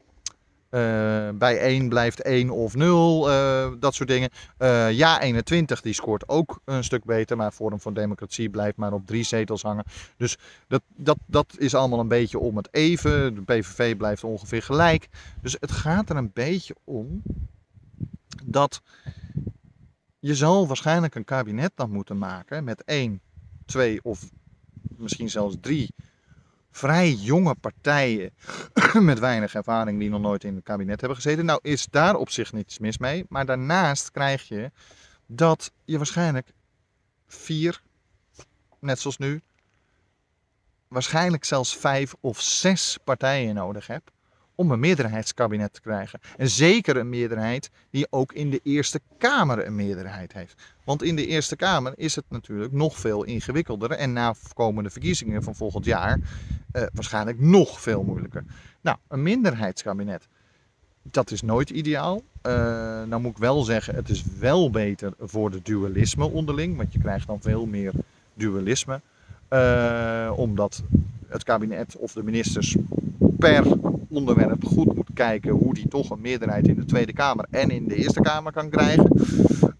bij 1.38 1.58
1 1.58 1.88
blijft 1.88 2.22
1 2.22 2.50
of 2.50 2.74
0, 2.74 3.22
dat 3.78 3.94
soort 3.94 4.08
dingen. 4.08 4.30
ja 4.94 5.20
21 5.20 5.80
die 5.80 5.92
scoort 5.92 6.28
ook 6.28 6.60
een 6.64 6.84
stuk 6.84 7.04
beter, 7.04 7.36
maar 7.36 7.52
Forum 7.52 7.80
voor 7.80 7.94
Democratie 7.94 8.50
blijft 8.50 8.76
maar 8.76 8.92
op 8.92 9.06
drie 9.06 9.24
zetels 9.24 9.62
hangen. 9.62 9.84
Dus 10.16 10.36
dat, 10.68 10.82
dat, 10.96 11.18
dat 11.26 11.54
is 11.58 11.74
allemaal 11.74 12.00
een 12.00 12.08
beetje 12.08 12.38
om 12.38 12.56
het 12.56 12.68
even. 12.70 13.34
De 13.34 13.42
PVV 13.42 13.96
blijft 13.96 14.24
ongeveer 14.24 14.62
gelijk. 14.62 15.08
Dus 15.42 15.56
het 15.60 15.72
gaat 15.72 16.10
er 16.10 16.16
een 16.16 16.30
beetje 16.34 16.74
om 16.84 17.22
dat 18.44 18.82
je 20.20 20.34
zal 20.34 20.66
waarschijnlijk 20.66 21.14
een 21.14 21.24
kabinet 21.24 21.72
dan 21.74 21.90
moeten 21.90 22.18
maken 22.18 22.64
met 22.64 22.84
één, 22.84 23.20
twee 23.66 24.04
of 24.04 24.30
misschien 24.96 25.30
zelfs 25.30 25.56
drie 25.60 25.94
vrij 26.78 27.12
jonge 27.12 27.54
partijen 27.54 28.34
met 29.00 29.18
weinig 29.18 29.54
ervaring 29.54 29.98
die 29.98 30.08
nog 30.08 30.20
nooit 30.20 30.44
in 30.44 30.54
het 30.54 30.64
kabinet 30.64 31.00
hebben 31.00 31.16
gezeten. 31.16 31.44
Nou 31.44 31.58
is 31.62 31.86
daar 31.86 32.14
op 32.14 32.30
zich 32.30 32.52
niets 32.52 32.78
mis 32.78 32.98
mee, 32.98 33.24
maar 33.28 33.46
daarnaast 33.46 34.10
krijg 34.10 34.48
je 34.48 34.70
dat 35.26 35.72
je 35.84 35.96
waarschijnlijk 35.96 36.52
vier, 37.26 37.82
net 38.78 38.98
zoals 38.98 39.18
nu, 39.18 39.42
waarschijnlijk 40.88 41.44
zelfs 41.44 41.76
vijf 41.76 42.14
of 42.20 42.40
zes 42.40 42.98
partijen 43.04 43.54
nodig 43.54 43.86
hebt 43.86 44.10
om 44.58 44.70
een 44.70 44.80
meerderheidskabinet 44.80 45.72
te 45.72 45.80
krijgen. 45.80 46.20
En 46.36 46.48
zeker 46.48 46.96
een 46.96 47.08
meerderheid 47.08 47.70
die 47.90 48.06
ook 48.10 48.32
in 48.32 48.50
de 48.50 48.60
Eerste 48.62 49.00
Kamer 49.18 49.66
een 49.66 49.74
meerderheid 49.74 50.32
heeft. 50.32 50.74
Want 50.84 51.02
in 51.02 51.16
de 51.16 51.26
Eerste 51.26 51.56
Kamer 51.56 51.92
is 51.96 52.14
het 52.14 52.24
natuurlijk 52.28 52.72
nog 52.72 52.98
veel 52.98 53.24
ingewikkelder. 53.24 53.90
En 53.90 54.12
na 54.12 54.34
komende 54.54 54.90
verkiezingen 54.90 55.42
van 55.42 55.54
volgend 55.54 55.84
jaar 55.84 56.18
uh, 56.18 56.82
waarschijnlijk 56.92 57.40
nog 57.40 57.80
veel 57.80 58.02
moeilijker. 58.02 58.44
Nou, 58.80 58.96
een 59.08 59.22
minderheidskabinet. 59.22 60.28
Dat 61.02 61.30
is 61.30 61.42
nooit 61.42 61.70
ideaal. 61.70 62.22
Uh, 62.42 62.52
nou 63.02 63.20
moet 63.20 63.30
ik 63.30 63.38
wel 63.38 63.62
zeggen, 63.62 63.94
het 63.94 64.08
is 64.08 64.24
wel 64.38 64.70
beter 64.70 65.12
voor 65.18 65.50
de 65.50 65.62
dualisme 65.62 66.30
onderling. 66.30 66.76
Want 66.76 66.92
je 66.92 66.98
krijgt 66.98 67.26
dan 67.26 67.40
veel 67.40 67.66
meer 67.66 67.92
dualisme. 68.34 69.00
Uh, 69.50 70.32
omdat 70.36 70.82
het 71.28 71.44
kabinet 71.44 71.96
of 71.96 72.12
de 72.12 72.22
ministers 72.22 72.76
per 73.38 73.66
onderwerp 74.08 74.64
goed 74.64 74.94
moet 74.94 75.10
kijken 75.14 75.50
hoe 75.50 75.74
die 75.74 75.88
toch 75.88 76.10
een 76.10 76.20
meerderheid 76.20 76.68
in 76.68 76.74
de 76.74 76.84
Tweede 76.84 77.12
Kamer 77.12 77.46
en 77.50 77.70
in 77.70 77.88
de 77.88 77.94
Eerste 77.94 78.20
Kamer 78.20 78.52
kan 78.52 78.70
krijgen. 78.70 79.10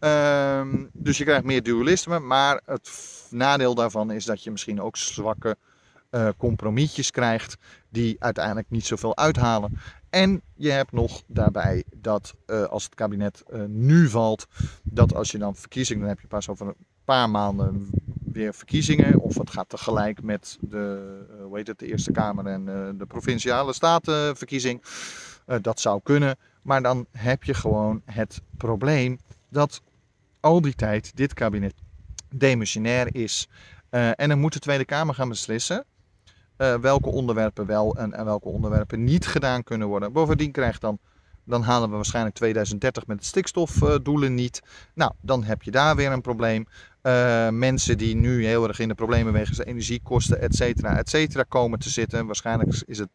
Uh, 0.01 0.85
dus 0.93 1.19
je 1.19 1.25
krijgt 1.25 1.45
meer 1.45 1.63
dualisme, 1.63 2.19
maar 2.19 2.61
het 2.65 2.91
nadeel 3.31 3.75
daarvan 3.75 4.11
is 4.11 4.25
dat 4.25 4.43
je 4.43 4.51
misschien 4.51 4.81
ook 4.81 4.97
zwakke 4.97 5.57
uh, 6.11 6.29
compromisjes 6.37 7.11
krijgt 7.11 7.57
die 7.89 8.17
uiteindelijk 8.19 8.71
niet 8.71 8.87
zoveel 8.87 9.17
uithalen. 9.17 9.79
En 10.11 10.43
je 10.55 10.71
hebt 10.71 10.93
nog 10.93 11.23
daarbij 11.27 11.85
dat 11.97 12.35
uh, 12.47 12.65
als 12.65 12.85
het 12.85 12.95
kabinet 12.95 13.43
uh, 13.53 13.63
nu 13.67 14.09
valt, 14.09 14.47
dat 14.83 15.15
als 15.15 15.31
je 15.31 15.39
dan 15.39 15.57
verkiezingen, 15.57 16.01
dan 16.01 16.11
heb 16.11 16.21
je 16.21 16.27
pas 16.27 16.49
over 16.49 16.67
een 16.67 16.87
paar 17.05 17.31
maanden 17.31 17.91
verkiezingen. 18.53 19.21
Of 19.21 19.39
het 19.39 19.51
gaat 19.51 19.69
tegelijk 19.69 20.23
met 20.23 20.59
de, 20.61 21.27
uh, 21.31 21.45
hoe 21.45 21.57
heet 21.57 21.67
het, 21.67 21.79
de 21.79 21.87
Eerste 21.87 22.13
Kamer 22.13 22.47
en 22.47 22.65
de 22.99 23.07
provinciale 23.07 23.73
statenverkiezing. 23.73 24.83
dat 25.61 25.81
zou 25.81 26.01
kunnen. 26.03 26.37
Maar 26.63 26.83
dan 26.83 27.07
heb 27.11 27.45
je 27.45 27.55
gewoon 27.55 28.03
het 28.05 28.43
probleem 28.57 29.19
dat 29.49 29.83
al 30.41 30.61
die 30.61 30.75
tijd 30.75 31.17
dit 31.17 31.35
kabinet 31.35 31.75
demissionair 32.35 33.15
is. 33.15 33.49
en 33.91 34.29
dan 34.29 34.39
moet 34.39 34.53
de 34.53 34.59
Tweede 34.59 34.85
Kamer 34.85 35.15
gaan 35.15 35.29
beslissen 35.29 35.85
welke 36.81 37.09
onderwerpen 37.09 37.67
wel 37.67 37.97
en, 37.97 38.13
en, 38.13 38.25
welke 38.25 38.49
onderwerpen 38.49 39.05
niet 39.05 39.27
gedaan 39.27 39.63
kunnen 39.63 39.89
worden. 39.89 40.13
Bovendien 40.13 40.53
krijgt 40.53 40.81
dan, 40.81 40.99
dan 41.49 41.63
halen 41.63 41.89
we 41.89 41.95
waarschijnlijk 41.95 42.35
2030 42.35 43.07
met 43.07 43.19
de 43.19 43.25
stikstofdoelen 43.25 44.35
niet. 44.35 44.63
Nou, 44.95 45.13
dan 45.21 45.45
heb 45.45 45.63
je 45.63 45.71
daar 45.71 45.97
weer 45.97 46.13
een 46.13 46.21
probleem. 46.21 46.67
Uh, 47.03 47.49
mensen 47.49 47.99
die 47.99 48.17
nu 48.17 48.47
heel 48.47 48.69
erg 48.69 48.79
in 48.79 48.89
de 48.89 48.95
problemen 48.95 49.33
wegens 49.33 49.57
de 49.57 49.65
energiekosten, 49.65 50.41
et 50.41 50.55
cetera, 50.55 50.97
et 50.99 51.09
cetera, 51.09 51.43
komen 51.43 51.79
te 51.79 51.91
zitten. 51.91 52.27
Waarschijnlijk 52.27 52.83
is 52.87 52.99
het 52.99 53.09
80% 53.09 53.13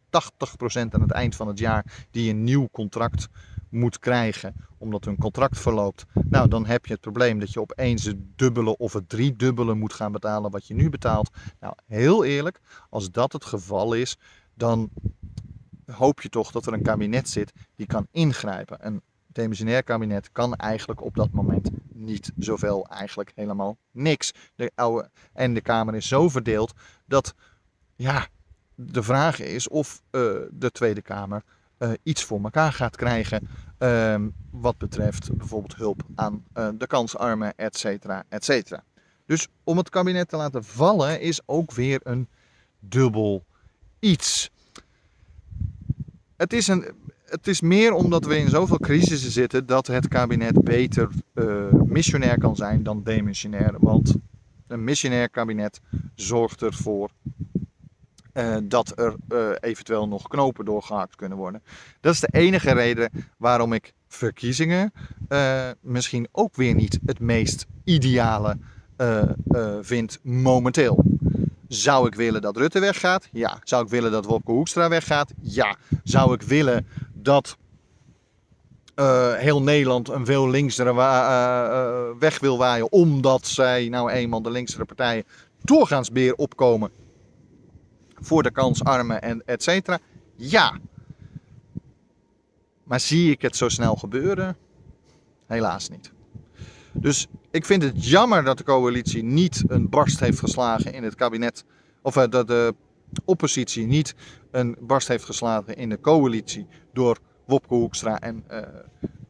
aan 0.90 1.00
het 1.00 1.10
eind 1.10 1.36
van 1.36 1.48
het 1.48 1.58
jaar 1.58 2.06
die 2.10 2.30
een 2.30 2.44
nieuw 2.44 2.68
contract 2.72 3.28
moet 3.68 3.98
krijgen 3.98 4.54
omdat 4.78 5.04
hun 5.04 5.18
contract 5.18 5.58
verloopt. 5.58 6.04
Nou, 6.28 6.48
dan 6.48 6.66
heb 6.66 6.86
je 6.86 6.92
het 6.92 7.00
probleem 7.00 7.38
dat 7.38 7.52
je 7.52 7.60
opeens 7.60 8.04
het 8.04 8.16
dubbele 8.36 8.76
of 8.76 8.92
het 8.92 9.08
driedubbele 9.08 9.74
moet 9.74 9.92
gaan 9.92 10.12
betalen 10.12 10.50
wat 10.50 10.66
je 10.66 10.74
nu 10.74 10.90
betaalt. 10.90 11.30
Nou, 11.60 11.74
heel 11.86 12.24
eerlijk, 12.24 12.60
als 12.90 13.10
dat 13.10 13.32
het 13.32 13.44
geval 13.44 13.92
is, 13.92 14.16
dan 14.54 14.90
hoop 15.92 16.20
je 16.20 16.28
toch 16.28 16.50
dat 16.50 16.66
er 16.66 16.72
een 16.72 16.82
kabinet 16.82 17.28
zit 17.28 17.52
die 17.76 17.86
kan 17.86 18.06
ingrijpen. 18.10 18.86
Een 18.86 19.02
demissionair 19.26 19.82
kabinet 19.82 20.32
kan 20.32 20.54
eigenlijk 20.54 21.02
op 21.02 21.14
dat 21.14 21.30
moment 21.30 21.70
niet 21.92 22.32
zoveel, 22.38 22.86
eigenlijk 22.86 23.32
helemaal 23.34 23.76
niks. 23.90 24.32
De 24.54 24.72
en 25.32 25.54
de 25.54 25.60
Kamer 25.60 25.94
is 25.94 26.08
zo 26.08 26.28
verdeeld 26.28 26.72
dat, 27.06 27.34
ja, 27.96 28.26
de 28.74 29.02
vraag 29.02 29.40
is 29.40 29.68
of 29.68 30.02
uh, 30.10 30.20
de 30.50 30.70
Tweede 30.72 31.02
Kamer 31.02 31.42
uh, 31.78 31.92
iets 32.02 32.24
voor 32.24 32.42
elkaar 32.42 32.72
gaat 32.72 32.96
krijgen. 32.96 33.48
Uh, 33.78 34.22
wat 34.50 34.78
betreft 34.78 35.36
bijvoorbeeld 35.36 35.76
hulp 35.76 36.02
aan 36.14 36.44
uh, 36.54 36.68
de 36.74 36.86
kansarmen, 36.86 37.56
et 37.56 37.76
cetera, 37.76 38.24
et 38.28 38.44
cetera. 38.44 38.84
Dus 39.26 39.48
om 39.64 39.76
het 39.76 39.88
kabinet 39.88 40.28
te 40.28 40.36
laten 40.36 40.64
vallen 40.64 41.20
is 41.20 41.40
ook 41.46 41.72
weer 41.72 42.00
een 42.02 42.28
dubbel 42.78 43.44
iets. 43.98 44.50
Het 46.36 46.52
is, 46.52 46.68
een, 46.68 46.84
het 47.24 47.46
is 47.46 47.60
meer 47.60 47.92
omdat 47.92 48.24
we 48.24 48.38
in 48.38 48.48
zoveel 48.48 48.78
crisissen 48.78 49.30
zitten 49.30 49.66
dat 49.66 49.86
het 49.86 50.08
kabinet 50.08 50.62
beter 50.62 51.08
uh, 51.34 51.72
missionair 51.72 52.38
kan 52.38 52.56
zijn 52.56 52.82
dan 52.82 53.02
demissionair. 53.02 53.74
Want 53.78 54.14
een 54.66 54.84
missionair 54.84 55.30
kabinet 55.30 55.80
zorgt 56.14 56.62
ervoor 56.62 57.10
uh, 58.32 58.56
dat 58.64 58.98
er 58.98 59.14
uh, 59.28 59.48
eventueel 59.60 60.08
nog 60.08 60.28
knopen 60.28 60.64
doorgehakt 60.64 61.16
kunnen 61.16 61.38
worden. 61.38 61.62
Dat 62.00 62.14
is 62.14 62.20
de 62.20 62.28
enige 62.30 62.72
reden 62.72 63.10
waarom 63.38 63.72
ik 63.72 63.92
verkiezingen 64.08 64.92
misschien 65.80 66.28
ook 66.32 66.54
weer 66.56 66.74
niet 66.74 66.98
het 67.06 67.20
meest 67.20 67.66
ideale 67.84 68.56
vind 69.80 70.18
momenteel. 70.22 71.13
Zou 71.74 72.06
ik 72.06 72.14
willen 72.14 72.42
dat 72.42 72.56
Rutte 72.56 72.80
weggaat? 72.80 73.28
Ja. 73.32 73.58
Zou 73.62 73.84
ik 73.84 73.90
willen 73.90 74.10
dat 74.10 74.24
Wopke 74.24 74.52
Hoekstra 74.52 74.88
weggaat? 74.88 75.32
Ja. 75.40 75.76
Zou 76.04 76.34
ik 76.34 76.42
willen 76.42 76.86
dat 77.12 77.56
heel 79.36 79.62
Nederland 79.62 80.08
een 80.08 80.26
veel 80.26 80.48
linksere 80.48 80.94
weg 82.18 82.40
wil 82.40 82.58
waaien 82.58 82.92
omdat 82.92 83.46
zij 83.46 83.88
nou 83.88 84.10
eenmaal 84.10 84.42
de 84.42 84.50
linksere 84.50 84.84
partijen 84.84 85.24
doorgaans 85.62 86.10
opkomen 86.36 86.90
voor 88.14 88.42
de 88.42 88.50
kansarmen 88.50 89.22
en 89.22 89.42
et 89.46 89.62
cetera? 89.62 89.98
Ja. 90.36 90.78
Maar 92.84 93.00
zie 93.00 93.30
ik 93.30 93.42
het 93.42 93.56
zo 93.56 93.68
snel 93.68 93.96
gebeuren? 93.96 94.56
Helaas 95.46 95.88
niet. 95.88 96.12
Dus 96.94 97.26
ik 97.50 97.64
vind 97.64 97.82
het 97.82 98.08
jammer 98.08 98.44
dat 98.44 98.58
de 98.58 98.64
coalitie 98.64 99.22
niet 99.22 99.64
een 99.66 99.88
barst 99.88 100.20
heeft 100.20 100.38
geslagen 100.38 100.92
in 100.92 101.02
het 101.02 101.14
kabinet. 101.14 101.64
Of 102.02 102.16
eh, 102.16 102.28
dat 102.28 102.46
de 102.46 102.74
oppositie 103.24 103.86
niet 103.86 104.14
een 104.50 104.76
barst 104.80 105.08
heeft 105.08 105.24
geslagen 105.24 105.76
in 105.76 105.88
de 105.88 106.00
coalitie. 106.00 106.66
Door 106.92 107.18
Wopke 107.46 107.74
Hoekstra 107.74 108.20
en 108.20 108.44
uh, 108.50 108.60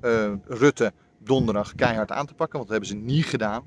uh, 0.03 0.33
Rutte 0.45 0.93
donderdag 1.19 1.75
keihard 1.75 2.11
aan 2.11 2.27
te 2.27 2.35
pakken. 2.35 2.59
Want 2.59 2.71
dat 2.71 2.79
hebben 2.79 2.99
ze 2.99 3.05
niet 3.07 3.25
gedaan. 3.25 3.65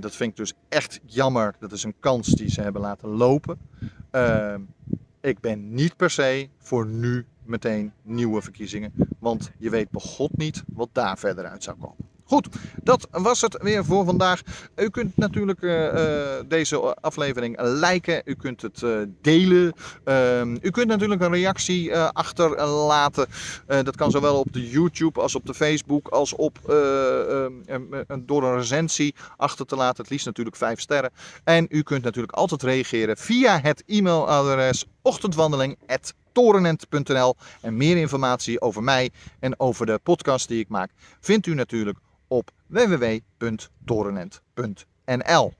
Dat 0.00 0.16
vind 0.16 0.30
ik 0.30 0.36
dus 0.36 0.52
echt 0.68 1.00
jammer. 1.04 1.54
Dat 1.58 1.72
is 1.72 1.84
een 1.84 1.94
kans 2.00 2.28
die 2.28 2.50
ze 2.50 2.60
hebben 2.60 2.82
laten 2.82 3.08
lopen. 3.08 3.58
Ik 5.20 5.40
ben 5.40 5.74
niet 5.74 5.96
per 5.96 6.10
se 6.10 6.48
voor 6.58 6.86
nu 6.86 7.26
meteen 7.44 7.92
nieuwe 8.02 8.42
verkiezingen. 8.42 8.92
Want 9.18 9.50
je 9.58 9.70
weet 9.70 9.90
bij 9.90 10.00
God 10.00 10.36
niet 10.36 10.64
wat 10.66 10.88
daar 10.92 11.18
verder 11.18 11.44
uit 11.44 11.62
zou 11.62 11.76
komen. 11.76 12.11
Goed, 12.32 12.48
dat 12.82 13.08
was 13.10 13.40
het 13.40 13.62
weer 13.62 13.84
voor 13.84 14.04
vandaag. 14.04 14.42
U 14.76 14.88
kunt 14.88 15.16
natuurlijk 15.16 15.62
uh, 15.62 15.84
uh, 15.84 16.00
deze 16.48 16.96
aflevering 17.00 17.60
liken. 17.60 18.22
U 18.24 18.34
kunt 18.34 18.62
het 18.62 18.80
uh, 18.80 18.96
delen. 19.20 19.72
Ehm, 20.04 20.56
u 20.60 20.70
kunt 20.70 20.86
natuurlijk 20.86 21.20
een 21.20 21.32
reactie 21.32 21.96
achterlaten. 21.96 23.26
dat 23.66 23.96
kan 23.96 24.10
zowel 24.10 24.38
op 24.38 24.52
de 24.52 24.68
YouTube 24.68 25.20
als 25.20 25.34
op 25.34 25.46
de 25.46 25.54
Facebook 25.54 26.08
als 26.08 26.34
op 26.34 26.58
door 28.20 28.44
een 28.44 28.56
recensie 28.56 29.14
achter 29.36 29.66
te 29.66 29.76
laten. 29.76 30.02
Het 30.02 30.10
liefst 30.10 30.26
natuurlijk 30.26 30.56
5 30.56 30.80
sterren. 30.80 31.10
En 31.44 31.66
u 31.68 31.82
kunt 31.82 32.02
natuurlijk 32.02 32.32
altijd 32.32 32.62
reageren 32.62 33.16
via 33.16 33.60
het 33.60 33.82
e-mailadres 33.86 34.86
ochtendwandeling.torenent.nl 35.02 37.34
En 37.60 37.76
meer 37.76 37.96
informatie 37.96 38.60
over 38.60 38.82
mij 38.82 39.10
en 39.40 39.60
over 39.60 39.86
de 39.86 40.00
podcast 40.02 40.48
die 40.48 40.60
ik 40.60 40.68
maak 40.68 40.90
vindt 41.20 41.46
u 41.46 41.54
natuurlijk 41.54 41.98
op 42.28 42.50
www.torenent.nl. 42.66 45.52